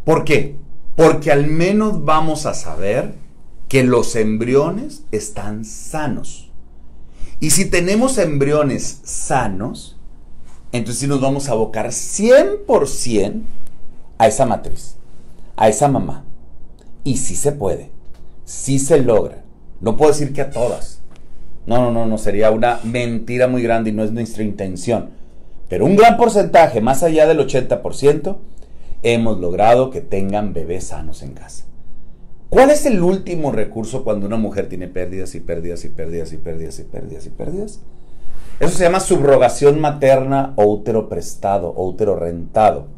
¿Por 0.05 0.25
qué? 0.25 0.55
Porque 0.95 1.33
al 1.33 1.49
menos 1.49 2.05
vamos 2.05 2.47
a 2.47 2.55
saber 2.55 3.15
que 3.69 3.83
los 3.83 4.15
embriones 4.15 5.03
están 5.11 5.65
sanos. 5.65 6.53
Y 7.41 7.51
si 7.51 7.65
tenemos 7.65 8.19
embriones 8.19 9.01
sanos, 9.03 9.99
entonces 10.71 11.01
sí 11.01 11.07
nos 11.09 11.21
vamos 11.21 11.49
a 11.49 11.53
abocar 11.53 11.89
100% 11.89 13.43
a 14.19 14.29
esa 14.29 14.47
matriz, 14.47 14.97
a 15.57 15.69
esa 15.69 15.89
mamá. 15.89 16.25
Y 17.05 17.17
sí 17.17 17.37
se 17.37 17.53
puede, 17.53 17.91
sí 18.45 18.79
se 18.79 19.01
logra. 19.01 19.43
No 19.81 19.97
puedo 19.97 20.13
decir 20.13 20.33
que 20.33 20.43
a 20.43 20.51
todas. 20.51 21.01
No, 21.67 21.79
no, 21.79 21.91
no, 21.91 22.07
no, 22.07 22.19
sería 22.19 22.51
una 22.51 22.81
mentira 22.83 23.49
muy 23.49 23.63
grande 23.63 23.91
y 23.91 23.93
no 23.93 24.05
es 24.05 24.13
nuestra 24.13 24.43
intención. 24.43 25.11
Pero 25.69 25.87
un 25.87 25.97
gran 25.97 26.17
porcentaje, 26.17 26.81
más 26.81 27.03
allá 27.03 27.27
del 27.27 27.39
80%, 27.39 28.37
hemos 29.03 29.39
logrado 29.41 29.91
que 29.91 30.01
tengan 30.01 30.53
bebés 30.53 30.85
sanos 30.89 31.23
en 31.23 31.35
casa. 31.35 31.65
¿Cuál 32.49 32.71
es 32.71 32.85
el 32.85 33.03
último 33.03 33.51
recurso 33.51 34.05
cuando 34.05 34.27
una 34.27 34.37
mujer 34.37 34.69
tiene 34.69 34.87
pérdidas 34.87 35.35
y 35.35 35.41
pérdidas 35.41 35.85
y 35.85 35.89
pérdidas 35.89 36.33
y 36.33 36.37
pérdidas 36.37 36.79
y 36.79 36.83
pérdidas 36.83 37.27
y 37.27 37.31
pérdidas? 37.31 37.81
Eso 38.61 38.77
se 38.77 38.85
llama 38.85 39.01
subrogación 39.01 39.81
materna 39.81 40.53
o 40.57 40.67
útero 40.67 41.09
prestado 41.09 41.71
o 41.71 41.89
útero 41.89 42.15
rentado. 42.17 42.89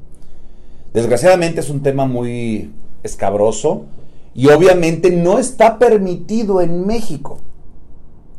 Desgraciadamente 0.94 1.59
es 1.59 1.70
un 1.70 1.83
tema 1.83 2.07
muy 2.07 2.70
escabroso 3.02 3.87
y 4.33 4.46
obviamente 4.46 5.11
no 5.11 5.40
está 5.40 5.80
permitido 5.80 6.61
en 6.61 6.87
México. 6.87 7.38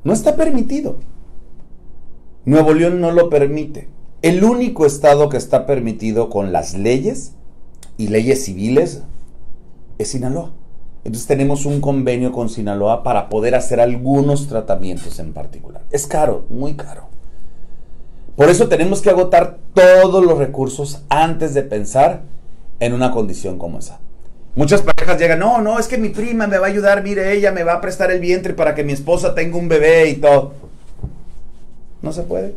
No 0.05 0.13
está 0.13 0.37
permitido. 0.37 0.95
Nuevo 2.45 2.73
León 2.73 3.01
no 3.01 3.11
lo 3.11 3.29
permite. 3.29 3.89
El 4.21 4.41
único 4.45 4.85
estado 4.85 5.27
que 5.27 5.35
está 5.35 5.65
permitido 5.65 6.29
con 6.29 6.53
las 6.53 6.75
leyes 6.75 7.33
y 7.97 8.07
leyes 8.07 8.45
civiles 8.45 9.03
es 9.97 10.07
Sinaloa. 10.07 10.51
Entonces 11.03 11.27
tenemos 11.27 11.65
un 11.65 11.81
convenio 11.81 12.31
con 12.31 12.47
Sinaloa 12.47 13.03
para 13.03 13.27
poder 13.27 13.55
hacer 13.55 13.81
algunos 13.81 14.47
tratamientos 14.47 15.19
en 15.19 15.33
particular. 15.33 15.83
Es 15.91 16.07
caro, 16.07 16.45
muy 16.49 16.75
caro. 16.75 17.09
Por 18.37 18.49
eso 18.49 18.69
tenemos 18.69 19.01
que 19.01 19.09
agotar 19.09 19.57
todos 19.73 20.23
los 20.23 20.37
recursos 20.37 21.03
antes 21.09 21.53
de 21.53 21.61
pensar 21.61 22.21
en 22.79 22.93
una 22.93 23.11
condición 23.11 23.57
como 23.57 23.79
esa. 23.79 23.99
Muchas 24.55 24.81
parejas 24.81 25.19
llegan, 25.19 25.39
no, 25.39 25.61
no, 25.61 25.79
es 25.79 25.87
que 25.87 25.97
mi 25.97 26.09
prima 26.09 26.47
me 26.47 26.57
va 26.57 26.67
a 26.67 26.69
ayudar, 26.69 27.03
mire, 27.03 27.33
ella 27.33 27.51
me 27.51 27.63
va 27.63 27.73
a 27.73 27.81
prestar 27.81 28.09
el 28.11 28.21
vientre 28.21 28.53
para 28.53 28.73
que 28.73 28.85
mi 28.85 28.93
esposa 28.93 29.35
tenga 29.35 29.57
un 29.57 29.67
bebé 29.67 30.09
y 30.09 30.15
todo. 30.15 30.53
No 32.01 32.13
se 32.13 32.23
puede. 32.23 32.55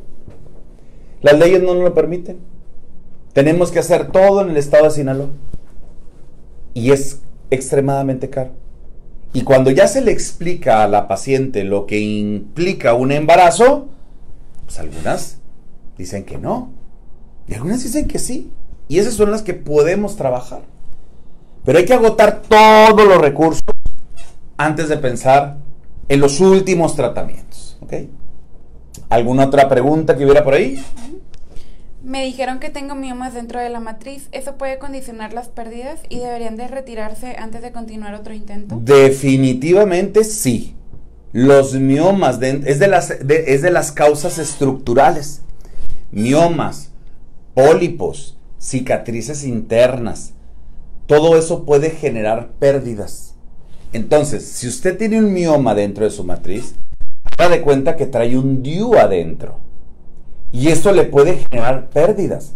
Las 1.22 1.38
leyes 1.38 1.62
no 1.62 1.74
nos 1.74 1.82
lo 1.82 1.94
permiten. 1.94 2.38
Tenemos 3.32 3.72
que 3.72 3.80
hacer 3.80 4.12
todo 4.12 4.42
en 4.42 4.50
el 4.50 4.56
estado 4.56 4.84
de 4.84 4.90
Sinaloa. 4.90 5.28
Y 6.74 6.92
es 6.92 7.20
extremadamente 7.50 8.30
caro. 8.30 8.50
Y 9.32 9.42
cuando 9.42 9.70
ya 9.70 9.88
se 9.88 10.00
le 10.00 10.12
explica 10.12 10.84
a 10.84 10.88
la 10.88 11.08
paciente 11.08 11.64
lo 11.64 11.86
que 11.86 11.98
implica 11.98 12.94
un 12.94 13.12
embarazo, 13.12 13.88
pues 14.64 14.78
algunas 14.78 15.38
dicen 15.96 16.24
que 16.24 16.38
no. 16.38 16.70
Y 17.46 17.54
algunas 17.54 17.82
dicen 17.82 18.06
que 18.06 18.18
sí. 18.18 18.50
Y 18.88 18.98
esas 18.98 19.14
son 19.14 19.30
las 19.30 19.42
que 19.42 19.54
podemos 19.54 20.16
trabajar. 20.16 20.62
Pero 21.64 21.78
hay 21.78 21.84
que 21.84 21.94
agotar 21.94 22.42
todos 22.42 23.06
los 23.06 23.18
recursos 23.20 23.62
antes 24.56 24.88
de 24.88 24.96
pensar 24.96 25.58
en 26.08 26.20
los 26.20 26.40
últimos 26.40 26.96
tratamientos. 26.96 27.78
¿Alguna 29.10 29.46
otra 29.46 29.68
pregunta 29.68 30.16
que 30.16 30.24
hubiera 30.24 30.44
por 30.44 30.54
ahí? 30.54 30.82
Me 32.02 32.24
dijeron 32.24 32.58
que 32.60 32.70
tengo 32.70 32.94
miomas 32.94 33.34
dentro 33.34 33.60
de 33.60 33.68
la 33.68 33.80
matriz. 33.80 34.28
¿Eso 34.32 34.54
puede 34.56 34.78
condicionar 34.78 35.32
las 35.34 35.48
pérdidas 35.48 36.00
y 36.08 36.18
deberían 36.20 36.56
de 36.56 36.68
retirarse 36.68 37.36
antes 37.38 37.60
de 37.60 37.72
continuar 37.72 38.14
otro 38.14 38.32
intento? 38.32 38.78
Definitivamente 38.82 40.24
sí. 40.24 40.74
Los 41.32 41.74
miomas 41.74 42.40
de- 42.40 42.62
es, 42.64 42.78
de 42.78 42.88
las, 42.88 43.08
de- 43.26 43.52
es 43.52 43.60
de 43.60 43.70
las 43.70 43.92
causas 43.92 44.38
estructurales. 44.38 45.42
Miomas, 46.10 46.90
pólipos, 47.52 48.37
cicatrices 48.58 49.44
internas. 49.44 50.34
Todo 51.06 51.36
eso 51.38 51.64
puede 51.64 51.90
generar 51.90 52.50
pérdidas. 52.58 53.34
Entonces, 53.92 54.44
si 54.44 54.68
usted 54.68 54.98
tiene 54.98 55.18
un 55.18 55.32
mioma 55.32 55.74
dentro 55.74 56.04
de 56.04 56.10
su 56.10 56.24
matriz, 56.24 56.74
haga 57.38 57.48
de 57.48 57.62
cuenta 57.62 57.96
que 57.96 58.06
trae 58.06 58.36
un 58.36 58.62
DIU 58.62 58.94
adentro. 58.96 59.56
Y 60.52 60.68
eso 60.68 60.92
le 60.92 61.04
puede 61.04 61.38
generar 61.38 61.88
pérdidas. 61.90 62.54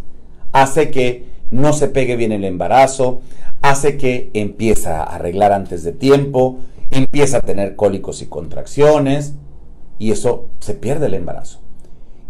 Hace 0.53 0.91
que 0.91 1.27
no 1.51 1.73
se 1.73 1.89
pegue 1.89 2.17
bien 2.17 2.33
el 2.33 2.45
embarazo, 2.45 3.23
hace 3.63 3.97
que 3.97 4.31
empieza 4.35 5.03
a 5.03 5.15
arreglar 5.15 5.53
antes 5.53 5.85
de 5.85 5.93
tiempo, 5.93 6.59
empieza 6.91 7.39
a 7.39 7.43
tener 7.43 7.77
cólicos 7.77 8.21
y 8.21 8.27
contracciones, 8.27 9.35
y 9.99 10.11
eso 10.11 10.49
se 10.61 10.75
pierde 10.75 11.07
el 11.07 11.15
embarazo. 11.15 11.62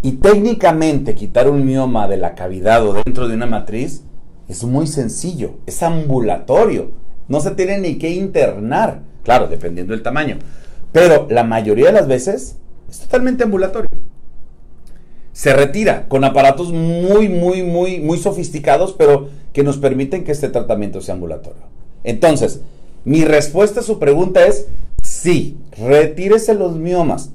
Y 0.03 0.12
técnicamente 0.12 1.15
quitar 1.15 1.49
un 1.49 1.65
mioma 1.65 2.09
de 2.09 2.17
la 2.17 2.35
cavidad 2.35 2.85
o 2.85 2.93
dentro 2.93 3.29
de 3.29 3.35
una 3.37 3.47
matriz 3.47 4.03
es 4.49 4.65
muy 4.65 4.88
sencillo, 4.88 5.55
es 5.65 5.83
ambulatorio, 5.83 6.91
no 7.29 7.41
se 7.41 7.53
tiene 7.53 7.79
ni 7.79 7.99
que 7.99 8.11
internar, 8.11 9.03
claro, 9.23 9.47
dependiendo 9.47 9.93
del 9.93 10.03
tamaño, 10.03 10.38
pero 10.91 11.29
la 11.31 11.45
mayoría 11.45 11.87
de 11.87 11.93
las 11.93 12.09
veces 12.09 12.57
es 12.91 12.99
totalmente 12.99 13.45
ambulatorio. 13.45 13.88
Se 15.33 15.55
retira 15.55 16.09
con 16.09 16.25
aparatos 16.25 16.73
muy, 16.73 17.29
muy, 17.29 17.62
muy, 17.62 18.01
muy 18.01 18.19
sofisticados, 18.19 18.93
pero 18.93 19.31
que 19.53 19.62
nos 19.62 19.79
permiten 19.79 20.25
que 20.25 20.33
este 20.33 20.49
tratamiento 20.49 21.01
sea 21.01 21.15
ambulatorio. 21.15 21.62
Entonces, 22.05 22.61
mi 23.05 23.25
respuesta 23.25 23.81
a 23.81 23.85
su 23.85 23.99
pregunta 23.99 24.45
es 24.45 24.67
sí, 25.03 25.57
retírese 25.79 26.55
los 26.55 26.77
miomas 26.77 27.31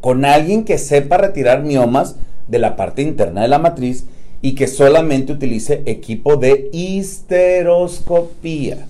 con 0.00 0.24
alguien 0.24 0.64
que 0.64 0.78
sepa 0.78 1.18
retirar 1.18 1.62
miomas 1.62 2.16
de 2.46 2.58
la 2.58 2.76
parte 2.76 3.02
interna 3.02 3.42
de 3.42 3.48
la 3.48 3.58
matriz 3.58 4.06
y 4.40 4.54
que 4.54 4.66
solamente 4.66 5.32
utilice 5.32 5.82
equipo 5.86 6.36
de 6.36 6.70
histeroscopía. 6.72 8.86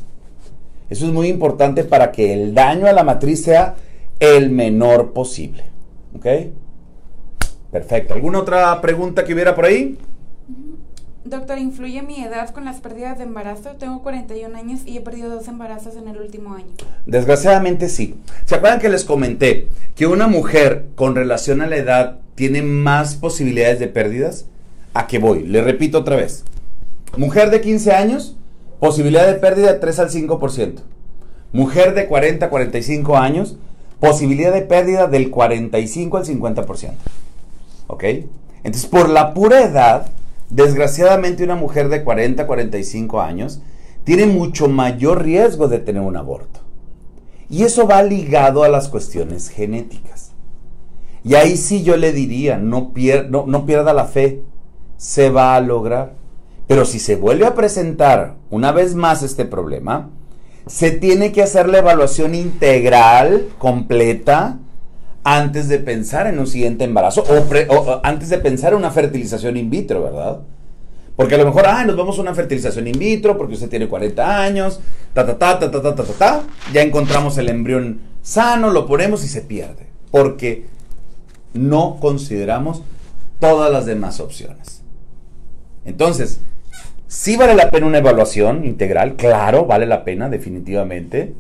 Eso 0.91 1.07
es 1.07 1.13
muy 1.13 1.29
importante 1.29 1.85
para 1.85 2.13
que 2.13 2.33
el 2.33 2.55
daño 2.55 2.87
a 2.87 2.93
la 2.93 3.05
matriz 3.05 3.43
sea 3.43 3.75
el 4.21 4.51
menor 4.51 5.13
posible. 5.13 5.65
¿Ok? 6.17 6.27
Perfecto. 7.71 8.15
¿Alguna 8.15 8.41
otra 8.41 8.81
pregunta 8.81 9.25
que 9.25 9.35
hubiera 9.35 9.55
por 9.55 9.67
ahí? 9.67 9.99
Doctor, 11.25 11.59
¿influye 11.59 12.01
mi 12.03 12.23
edad 12.23 12.51
con 12.51 12.65
las 12.65 12.81
pérdidas 12.81 13.19
de 13.19 13.25
embarazo? 13.25 13.71
Tengo 13.79 14.03
41 14.03 14.57
años 14.57 14.81
y 14.87 14.97
he 14.97 15.01
perdido 15.01 15.31
dos 15.31 15.49
embarazos 15.49 15.97
en 15.97 16.09
el 16.09 16.19
último 16.19 16.55
año. 16.55 16.73
Desgraciadamente 17.07 17.89
sí. 17.89 18.15
¿Se 18.45 18.55
acuerdan 18.55 18.81
que 18.81 18.89
les 18.89 19.05
comenté 19.05 19.69
que 19.95 20.07
una 20.07 20.29
mujer 20.29 20.87
con 20.95 21.15
relación 21.15 21.61
a 21.61 21.67
la 21.67 21.77
edad 21.77 22.19
tiene 22.35 22.63
más 22.63 23.17
posibilidades 23.17 23.81
de 23.81 23.89
pérdidas? 23.89 24.47
¿A 24.95 25.07
qué 25.07 25.19
voy? 25.19 25.43
Le 25.43 25.61
repito 25.61 25.99
otra 25.99 26.17
vez. 26.17 26.45
Mujer 27.17 27.51
de 27.51 27.61
15 27.61 27.93
años, 27.93 28.37
posibilidad 28.79 29.27
de 29.27 29.35
pérdida 29.35 29.73
de 29.73 29.79
3 29.81 29.99
al 29.99 30.11
5%. 30.11 30.75
Mujer 31.53 31.95
de 31.95 32.07
40 32.07 32.47
a 32.47 32.51
45 32.51 33.17
años, 33.17 33.57
posibilidad 34.01 34.53
de 34.53 34.63
pérdida 34.63 35.09
del 35.09 35.31
45 35.31 36.17
al 36.17 36.25
50%. 36.25 36.93
¿Ok? 37.89 38.05
Entonces, 38.63 38.87
por 38.87 39.09
la 39.09 39.35
pura 39.35 39.63
edad, 39.63 40.11
desgraciadamente 40.51 41.45
una 41.45 41.57
mujer 41.57 41.89
de 41.89 42.05
40 42.05 42.43
a 42.43 42.47
45 42.47 43.21
años 43.21 43.61
tiene 44.05 44.27
mucho 44.27 44.69
mayor 44.69 45.23
riesgo 45.23 45.69
de 45.69 45.79
tener 45.79 46.03
un 46.03 46.17
aborto. 46.17 46.61
Y 47.51 47.63
eso 47.63 47.87
va 47.87 48.03
ligado 48.03 48.63
a 48.63 48.69
las 48.69 48.89
cuestiones 48.89 49.49
genéticas. 49.49 50.33
Y 51.25 51.35
ahí 51.35 51.57
sí 51.57 51.83
yo 51.83 51.97
le 51.97 52.13
diría, 52.13 52.59
no, 52.59 52.93
no 53.47 53.67
pierda 53.67 53.93
la 53.93 54.05
fe, 54.05 54.43
se 54.97 55.31
va 55.31 55.57
a 55.57 55.61
lograr. 55.61 56.15
Pero 56.67 56.85
si 56.85 56.99
se 56.99 57.17
vuelve 57.17 57.47
a 57.47 57.55
presentar 57.55 58.37
una 58.51 58.73
vez 58.73 58.95
más 58.95 59.23
este 59.23 59.45
problema, 59.45 60.11
se 60.67 60.91
tiene 60.91 61.33
que 61.33 61.43
hacer 61.43 61.69
la 61.69 61.79
evaluación 61.79 62.35
integral, 62.35 63.49
completa, 63.59 64.59
antes 65.37 65.69
de 65.69 65.79
pensar 65.79 66.27
en 66.27 66.39
un 66.39 66.47
siguiente 66.47 66.85
embarazo 66.85 67.23
o, 67.23 68.01
antes 68.03 68.31
de 68.31 68.39
pensar 68.39 68.73
en 68.73 68.79
una 68.79 68.91
fertilización 68.91 69.59
in 69.59 69.69
vitro, 69.69 70.03
¿verdad? 70.03 70.41
Porque 71.17 71.35
a 71.35 71.39
lo 71.39 71.45
mejor, 71.45 71.67
ah, 71.67 71.85
nos 71.85 71.99
vamos 71.99 72.17
a 72.19 72.23
una 72.23 72.35
fertilización 72.35 72.87
in 72.87 72.99
vitro 72.99 73.37
porque 73.37 73.53
usted 73.53 73.69
tiene 73.69 73.89
40 73.89 74.43
años, 74.43 74.81
ta, 75.13 75.27
ta, 75.27 75.37
ta, 75.37 75.59
ta, 75.59 75.71
ta, 75.71 75.83
ta, 75.83 75.95
ta, 75.95 76.05
ta, 76.05 76.43
ya 76.73 76.81
encontramos 76.81 77.37
el 77.37 77.51
embrión 77.51 78.01
sano, 78.23 78.71
lo 78.71 78.87
ponemos 78.87 79.23
y 79.23 79.29
se 79.29 79.43
pierde. 79.43 79.89
Porque 80.11 80.65
no 81.53 81.99
consideramos 82.01 82.83
todas 83.39 83.71
las 83.71 83.85
demás 83.85 84.21
opciones. 84.21 84.83
Entonces, 85.85 86.41
sí 87.07 87.37
vale 87.37 87.55
la 87.55 87.71
pena 87.71 87.87
una 87.87 87.99
evaluación 87.99 88.65
integral, 88.65 89.17
claro, 89.17 89.67
vale 89.67 89.85
la 89.85 90.05
pena 90.05 90.31
definitivamente, 90.31 91.35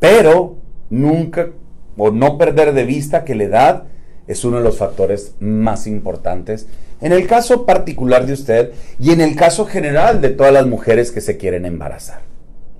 pero 0.00 0.56
nunca 0.88 1.50
o 1.98 2.10
no 2.10 2.38
perder 2.38 2.72
de 2.72 2.84
vista 2.84 3.24
que 3.24 3.34
la 3.34 3.44
edad 3.44 3.82
es 4.26 4.44
uno 4.44 4.58
de 4.58 4.62
los 4.62 4.78
factores 4.78 5.34
más 5.40 5.86
importantes 5.86 6.66
en 7.00 7.12
el 7.12 7.26
caso 7.26 7.64
particular 7.66 8.26
de 8.26 8.32
usted 8.32 8.72
y 8.98 9.12
en 9.12 9.20
el 9.20 9.36
caso 9.36 9.66
general 9.66 10.20
de 10.20 10.30
todas 10.30 10.52
las 10.52 10.66
mujeres 10.66 11.12
que 11.12 11.20
se 11.20 11.36
quieren 11.36 11.64
embarazar. 11.64 12.20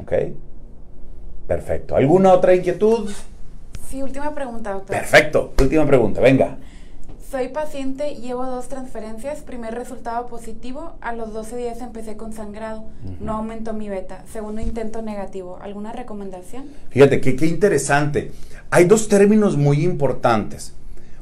¿Ok? 0.01 0.13
Perfecto. 1.47 1.97
¿Alguna 1.97 2.33
otra 2.33 2.55
inquietud? 2.55 3.11
Sí, 3.89 4.03
última 4.03 4.35
pregunta, 4.35 4.73
doctor. 4.73 4.97
Perfecto. 4.97 5.55
Última 5.61 5.87
pregunta, 5.87 6.21
venga. 6.21 6.59
Soy 7.31 7.49
paciente, 7.49 8.15
llevo 8.15 8.47
dos 8.47 8.69
transferencias, 8.69 9.41
primer 9.41 9.75
resultado 9.75 10.29
positivo, 10.29 10.95
a 11.03 11.13
los 11.13 11.35
12 11.35 11.59
días 11.59 11.83
empecé 11.83 12.17
con 12.17 12.33
sangrado, 12.33 12.85
no 13.21 13.35
aumentó 13.35 13.75
mi 13.75 13.91
beta, 13.91 14.25
segundo 14.33 14.63
intento 14.63 15.03
negativo. 15.03 15.59
¿Alguna 15.61 15.93
recomendación? 15.93 16.65
Fíjate, 16.89 17.21
qué 17.21 17.45
interesante. 17.45 18.33
Hay 18.71 18.85
dos 18.85 19.09
términos 19.09 19.59
muy 19.59 19.85
importantes. 19.85 20.73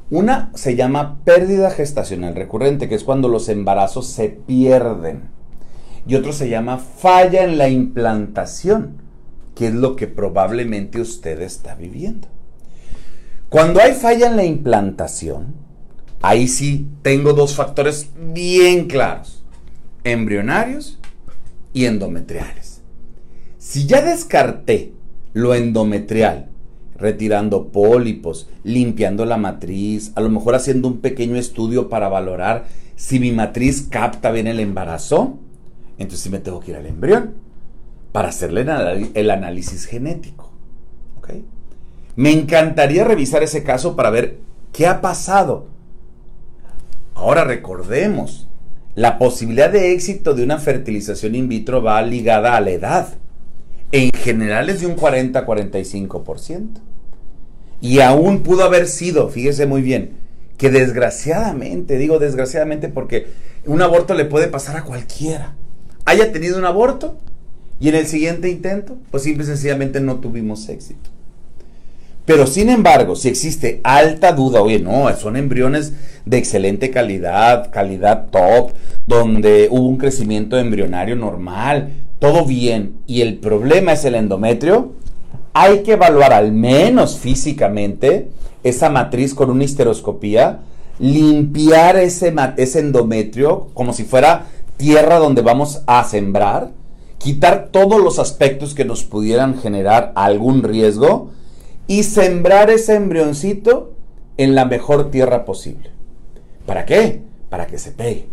Una 0.09 0.49
se 0.55 0.77
llama 0.77 1.19
pérdida 1.25 1.71
gestacional 1.71 2.35
recurrente, 2.35 2.87
que 2.87 2.95
es 2.95 3.03
cuando 3.03 3.27
los 3.27 3.49
embarazos 3.49 4.07
se 4.07 4.29
pierden. 4.29 5.23
Y 6.07 6.15
otro 6.15 6.31
se 6.31 6.47
llama 6.47 6.77
falla 6.77 7.43
en 7.43 7.57
la 7.57 7.67
implantación, 7.67 9.01
que 9.55 9.67
es 9.67 9.73
lo 9.73 9.97
que 9.97 10.07
probablemente 10.07 11.01
usted 11.01 11.41
está 11.41 11.75
viviendo. 11.75 12.29
Cuando 13.49 13.81
hay 13.81 13.91
falla 13.93 14.27
en 14.27 14.37
la 14.37 14.45
implantación, 14.45 15.66
Ahí 16.21 16.47
sí 16.47 16.87
tengo 17.01 17.33
dos 17.33 17.55
factores 17.55 18.09
bien 18.33 18.87
claros, 18.87 19.43
embrionarios 20.03 20.99
y 21.73 21.85
endometriales. 21.85 22.81
Si 23.57 23.85
ya 23.85 24.01
descarté 24.01 24.93
lo 25.33 25.53
endometrial, 25.53 26.49
retirando 26.95 27.67
pólipos, 27.67 28.49
limpiando 28.63 29.25
la 29.25 29.37
matriz, 29.37 30.11
a 30.15 30.21
lo 30.21 30.29
mejor 30.29 30.55
haciendo 30.55 30.87
un 30.87 30.99
pequeño 30.99 31.35
estudio 31.35 31.89
para 31.89 32.09
valorar 32.09 32.65
si 32.95 33.19
mi 33.19 33.31
matriz 33.31 33.87
capta 33.89 34.31
bien 34.31 34.47
el 34.47 34.59
embarazo, 34.59 35.37
entonces 35.99 36.21
sí 36.21 36.29
me 36.29 36.39
tengo 36.39 36.59
que 36.59 36.71
ir 36.71 36.77
al 36.77 36.87
embrión 36.87 37.35
para 38.11 38.29
hacerle 38.29 38.65
el 39.13 39.29
análisis 39.29 39.85
genético. 39.85 40.51
Me 42.15 42.31
encantaría 42.31 43.03
revisar 43.03 43.43
ese 43.43 43.63
caso 43.63 43.95
para 43.95 44.09
ver 44.09 44.39
qué 44.73 44.87
ha 44.87 45.01
pasado 45.01 45.67
Ahora 47.17 47.43
recordemos, 47.43 48.47
la 48.93 49.17
posibilidad 49.17 49.71
de 49.71 49.91
éxito 49.91 50.35
de 50.35 50.43
una 50.43 50.59
fertilización 50.59 51.33
in 51.33 51.49
vitro 51.49 51.81
va 51.81 51.99
ligada 52.03 52.55
a 52.55 52.61
la 52.61 52.69
edad. 52.69 53.07
En 53.91 54.11
general 54.11 54.69
es 54.69 54.81
de 54.81 54.85
un 54.85 54.95
40-45%. 54.95 56.67
Y 57.81 58.01
aún 58.01 58.43
pudo 58.43 58.63
haber 58.63 58.87
sido, 58.87 59.29
fíjese 59.29 59.65
muy 59.65 59.81
bien, 59.81 60.11
que 60.57 60.69
desgraciadamente, 60.69 61.97
digo 61.97 62.19
desgraciadamente 62.19 62.87
porque 62.87 63.25
un 63.65 63.81
aborto 63.81 64.13
le 64.13 64.25
puede 64.25 64.47
pasar 64.47 64.77
a 64.77 64.83
cualquiera, 64.83 65.55
haya 66.05 66.31
tenido 66.31 66.59
un 66.59 66.65
aborto 66.65 67.17
y 67.79 67.89
en 67.89 67.95
el 67.95 68.05
siguiente 68.05 68.47
intento, 68.47 68.95
pues 69.09 69.23
simple 69.23 69.43
y 69.43 69.47
sencillamente 69.47 70.01
no 70.01 70.19
tuvimos 70.19 70.69
éxito. 70.69 71.09
Pero 72.27 72.45
sin 72.45 72.69
embargo, 72.69 73.15
si 73.15 73.29
existe 73.29 73.79
alta 73.85 74.33
duda, 74.33 74.61
oye, 74.61 74.79
no, 74.79 75.07
son 75.15 75.37
embriones 75.37 75.93
de 76.25 76.37
excelente 76.37 76.91
calidad, 76.91 77.71
calidad 77.71 78.25
top, 78.31 78.71
donde 79.05 79.69
hubo 79.71 79.87
un 79.87 79.95
crecimiento 79.95 80.57
embrionario 80.57 81.15
normal, 81.15 81.93
todo 82.19 82.43
bien, 82.43 82.97
y 83.07 83.21
el 83.21 83.37
problema 83.37 83.93
es 83.93 84.03
el 84.03 84.15
endometrio, 84.15 84.91
hay 85.53 85.83
que 85.83 85.93
evaluar 85.93 86.33
al 86.33 86.51
menos 86.51 87.17
físicamente 87.17 88.27
esa 88.61 88.89
matriz 88.89 89.33
con 89.33 89.49
una 89.49 89.63
histeroscopía, 89.63 90.59
limpiar 90.99 91.95
ese, 91.95 92.35
ese 92.57 92.79
endometrio 92.79 93.69
como 93.73 93.93
si 93.93 94.03
fuera 94.03 94.47
tierra 94.75 95.19
donde 95.19 95.43
vamos 95.43 95.81
a 95.87 96.03
sembrar, 96.03 96.71
quitar 97.19 97.69
todos 97.71 98.01
los 98.03 98.19
aspectos 98.19 98.75
que 98.75 98.83
nos 98.83 99.05
pudieran 99.05 99.57
generar 99.57 100.11
algún 100.15 100.61
riesgo, 100.61 101.36
y 101.87 102.03
sembrar 102.03 102.69
ese 102.69 102.95
embrioncito 102.95 103.93
en 104.35 104.55
la 104.55 104.65
mejor 104.65 105.09
tierra 105.09 105.45
posible. 105.45 105.89
¿Para 106.65 106.85
qué? 106.85 107.21
Para 107.49 107.65
que 107.65 107.79
se 107.79 107.91
pegue. 107.91 108.27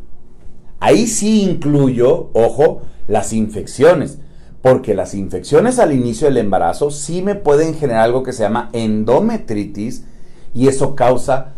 Ahí 0.80 1.06
sí 1.06 1.42
incluyo, 1.42 2.30
ojo, 2.34 2.82
las 3.06 3.32
infecciones, 3.32 4.18
porque 4.60 4.94
las 4.94 5.14
infecciones 5.14 5.78
al 5.78 5.92
inicio 5.92 6.26
del 6.26 6.38
embarazo 6.38 6.90
sí 6.90 7.22
me 7.22 7.36
pueden 7.36 7.74
generar 7.74 8.02
algo 8.02 8.22
que 8.22 8.32
se 8.32 8.42
llama 8.42 8.70
endometritis 8.72 10.04
y 10.52 10.68
eso 10.68 10.96
causa 10.96 11.52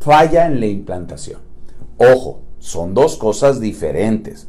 falla 0.00 0.46
en 0.46 0.60
la 0.60 0.66
implantación. 0.66 1.40
Ojo, 1.96 2.40
son 2.58 2.94
dos 2.94 3.16
cosas 3.16 3.58
diferentes. 3.58 4.48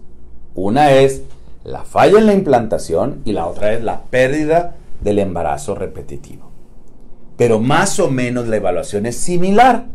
Una 0.54 0.92
es 0.92 1.22
la 1.64 1.84
falla 1.86 2.20
en 2.20 2.26
la 2.26 2.34
implantación 2.34 3.22
y 3.26 3.32
la 3.32 3.48
otra 3.48 3.74
es 3.74 3.84
la 3.84 4.02
pérdida 4.02 4.76
del 5.02 5.20
embarazo 5.20 5.76
repetitivo 5.76 6.49
pero 7.40 7.58
más 7.58 8.02
o 8.02 8.12
menos 8.12 8.50
la 8.50 8.58
evaluación 8.58 9.06
es 9.06 9.16
similar. 9.16 9.86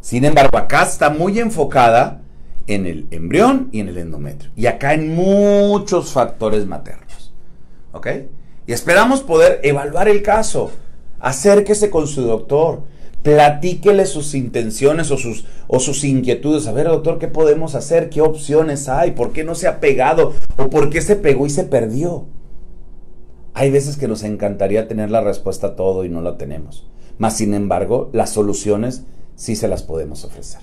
Sin 0.00 0.24
embargo, 0.24 0.56
acá 0.56 0.84
está 0.84 1.10
muy 1.10 1.40
enfocada 1.40 2.20
en 2.68 2.86
el 2.86 3.08
embrión 3.10 3.68
y 3.72 3.80
en 3.80 3.88
el 3.88 3.98
endometrio. 3.98 4.52
Y 4.54 4.66
acá 4.66 4.94
en 4.94 5.12
muchos 5.12 6.12
factores 6.12 6.66
maternos. 6.66 7.34
¿Ok? 7.90 8.06
Y 8.68 8.72
esperamos 8.72 9.22
poder 9.22 9.58
evaluar 9.64 10.08
el 10.08 10.22
caso. 10.22 10.70
Acérquese 11.18 11.90
con 11.90 12.06
su 12.06 12.22
doctor. 12.22 12.84
Platíquele 13.24 14.06
sus 14.06 14.36
intenciones 14.36 15.10
o 15.10 15.16
sus, 15.16 15.46
o 15.66 15.80
sus 15.80 16.04
inquietudes. 16.04 16.68
A 16.68 16.72
ver, 16.72 16.86
doctor, 16.86 17.18
¿qué 17.18 17.26
podemos 17.26 17.74
hacer? 17.74 18.08
¿Qué 18.08 18.20
opciones 18.20 18.88
hay? 18.88 19.10
¿Por 19.10 19.32
qué 19.32 19.42
no 19.42 19.56
se 19.56 19.66
ha 19.66 19.80
pegado? 19.80 20.32
¿O 20.56 20.70
por 20.70 20.90
qué 20.90 21.00
se 21.00 21.16
pegó 21.16 21.44
y 21.44 21.50
se 21.50 21.64
perdió? 21.64 22.26
Hay 23.58 23.72
veces 23.72 23.96
que 23.96 24.06
nos 24.06 24.22
encantaría 24.22 24.86
tener 24.86 25.10
la 25.10 25.20
respuesta 25.20 25.66
a 25.66 25.74
todo 25.74 26.04
y 26.04 26.08
no 26.08 26.22
la 26.22 26.38
tenemos. 26.38 26.86
Mas, 27.18 27.36
sin 27.38 27.54
embargo, 27.54 28.08
las 28.12 28.30
soluciones 28.30 29.02
sí 29.34 29.56
se 29.56 29.66
las 29.66 29.82
podemos 29.82 30.24
ofrecer. 30.24 30.60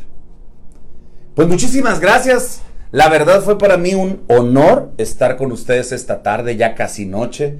Pues 1.35 1.49
muchísimas 1.49 1.99
gracias. 1.99 2.61
La 2.91 3.09
verdad 3.09 3.41
fue 3.41 3.57
para 3.57 3.75
mí 3.75 3.95
un 3.95 4.21
honor 4.29 4.93
estar 4.97 5.35
con 5.35 5.51
ustedes 5.51 5.91
esta 5.91 6.23
tarde, 6.23 6.55
ya 6.55 6.73
casi 6.73 7.05
noche, 7.05 7.57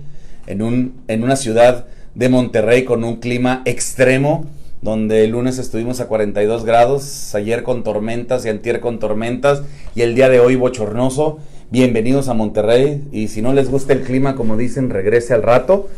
en, 0.47 0.61
un, 0.61 1.01
en 1.09 1.25
una 1.25 1.35
ciudad 1.35 1.85
de 2.13 2.29
Monterrey 2.29 2.85
con 2.85 3.03
un 3.03 3.17
clima 3.17 3.61
extremo, 3.65 4.45
donde 4.81 5.25
el 5.25 5.31
lunes 5.31 5.57
estuvimos 5.57 5.99
a 5.99 6.07
42 6.07 6.63
grados, 6.63 7.35
ayer 7.35 7.63
con 7.63 7.83
tormentas 7.83 8.45
y 8.45 8.49
antier 8.49 8.79
con 8.79 8.99
tormentas, 8.99 9.63
y 9.95 10.01
el 10.01 10.15
día 10.15 10.29
de 10.29 10.39
hoy 10.39 10.55
bochornoso 10.55 11.39
bienvenidos 11.71 12.29
a 12.29 12.33
Monterrey 12.33 13.03
y 13.11 13.27
si 13.27 13.41
no 13.41 13.53
les 13.53 13.69
gusta 13.69 13.93
el 13.93 14.01
clima, 14.01 14.35
como 14.35 14.57
dicen, 14.57 14.89
regrese 14.89 15.33
al 15.33 15.43
rato. 15.43 15.89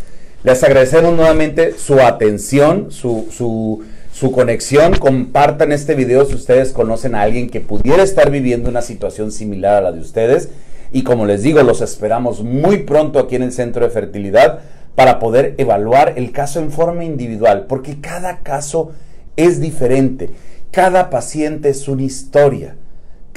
Les 0.44 0.64
agradecemos 0.64 1.16
nuevamente 1.16 1.74
su 1.78 2.00
atención, 2.00 2.92
su, 2.92 3.28
su 3.32 4.32
conexión, 4.32 4.94
compartan 4.96 5.72
este 5.72 5.96
video 5.96 6.26
si 6.26 6.36
ustedes 6.36 6.72
conocen 6.72 7.16
a 7.16 7.22
alguien 7.22 7.50
que 7.50 7.60
pudiera 7.60 8.04
estar 8.04 8.32
viviendo 8.32 8.70
una 8.70 8.82
situación 8.82 9.32
similar 9.32 9.76
a 9.76 9.82
la 9.82 9.92
de 9.92 10.00
ustedes. 10.00 10.50
Y 10.92 11.04
como 11.04 11.26
les 11.26 11.44
digo, 11.44 11.62
los 11.64 11.82
esperamos 11.82 12.44
muy 12.44 12.78
pronto 12.80 13.20
aquí 13.20 13.36
en 13.36 13.44
el 13.44 13.52
Centro 13.52 13.84
de 13.84 13.92
Fertilidad 13.92 14.60
para 14.96 15.20
poder 15.20 15.54
evaluar 15.58 16.14
el 16.16 16.32
caso 16.32 16.60
en 16.60 16.72
forma 16.72 17.04
individual, 17.04 17.66
porque 17.68 18.02
cada 18.02 18.40
caso 18.40 18.94
es 19.36 19.62
diferente, 19.62 20.32
cada 20.72 21.12
paciente 21.12 21.70
es 21.70 21.88
una 21.88 22.02
historia, 22.02 22.76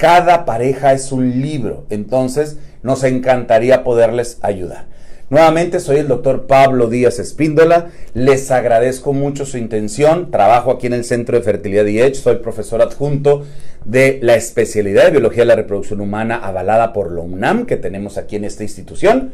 cada 0.01 0.45
pareja 0.45 0.93
es 0.93 1.11
un 1.11 1.41
libro, 1.43 1.85
entonces 1.91 2.57
nos 2.81 3.03
encantaría 3.03 3.83
poderles 3.83 4.39
ayudar. 4.41 4.87
Nuevamente 5.29 5.79
soy 5.79 5.97
el 5.97 6.07
doctor 6.07 6.47
Pablo 6.47 6.87
Díaz 6.87 7.19
Espíndola. 7.19 7.91
Les 8.15 8.49
agradezco 8.49 9.13
mucho 9.13 9.45
su 9.45 9.59
intención. 9.59 10.31
Trabajo 10.31 10.71
aquí 10.71 10.87
en 10.87 10.93
el 10.93 11.05
Centro 11.05 11.37
de 11.37 11.43
Fertilidad 11.43 11.85
y 11.85 12.15
soy 12.15 12.37
profesor 12.37 12.81
adjunto 12.81 13.45
de 13.85 14.17
la 14.23 14.33
especialidad 14.33 15.05
de 15.05 15.11
Biología 15.11 15.43
de 15.43 15.49
la 15.49 15.55
Reproducción 15.55 16.01
Humana 16.01 16.35
avalada 16.35 16.93
por 16.93 17.11
la 17.11 17.21
UNAM 17.21 17.67
que 17.67 17.77
tenemos 17.77 18.17
aquí 18.17 18.37
en 18.37 18.45
esta 18.45 18.63
institución 18.63 19.33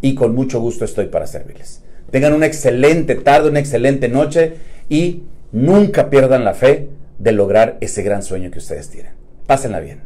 y 0.00 0.14
con 0.14 0.34
mucho 0.34 0.60
gusto 0.60 0.86
estoy 0.86 1.08
para 1.08 1.26
servirles. 1.26 1.82
Tengan 2.10 2.32
una 2.32 2.46
excelente 2.46 3.16
tarde, 3.16 3.50
una 3.50 3.60
excelente 3.60 4.08
noche 4.08 4.54
y 4.88 5.24
nunca 5.52 6.08
pierdan 6.08 6.46
la 6.46 6.54
fe 6.54 6.88
de 7.18 7.32
lograr 7.32 7.76
ese 7.82 8.02
gran 8.02 8.22
sueño 8.22 8.50
que 8.50 8.60
ustedes 8.60 8.88
tienen. 8.88 9.12
Pásenla 9.46 9.80
bien. 9.80 10.05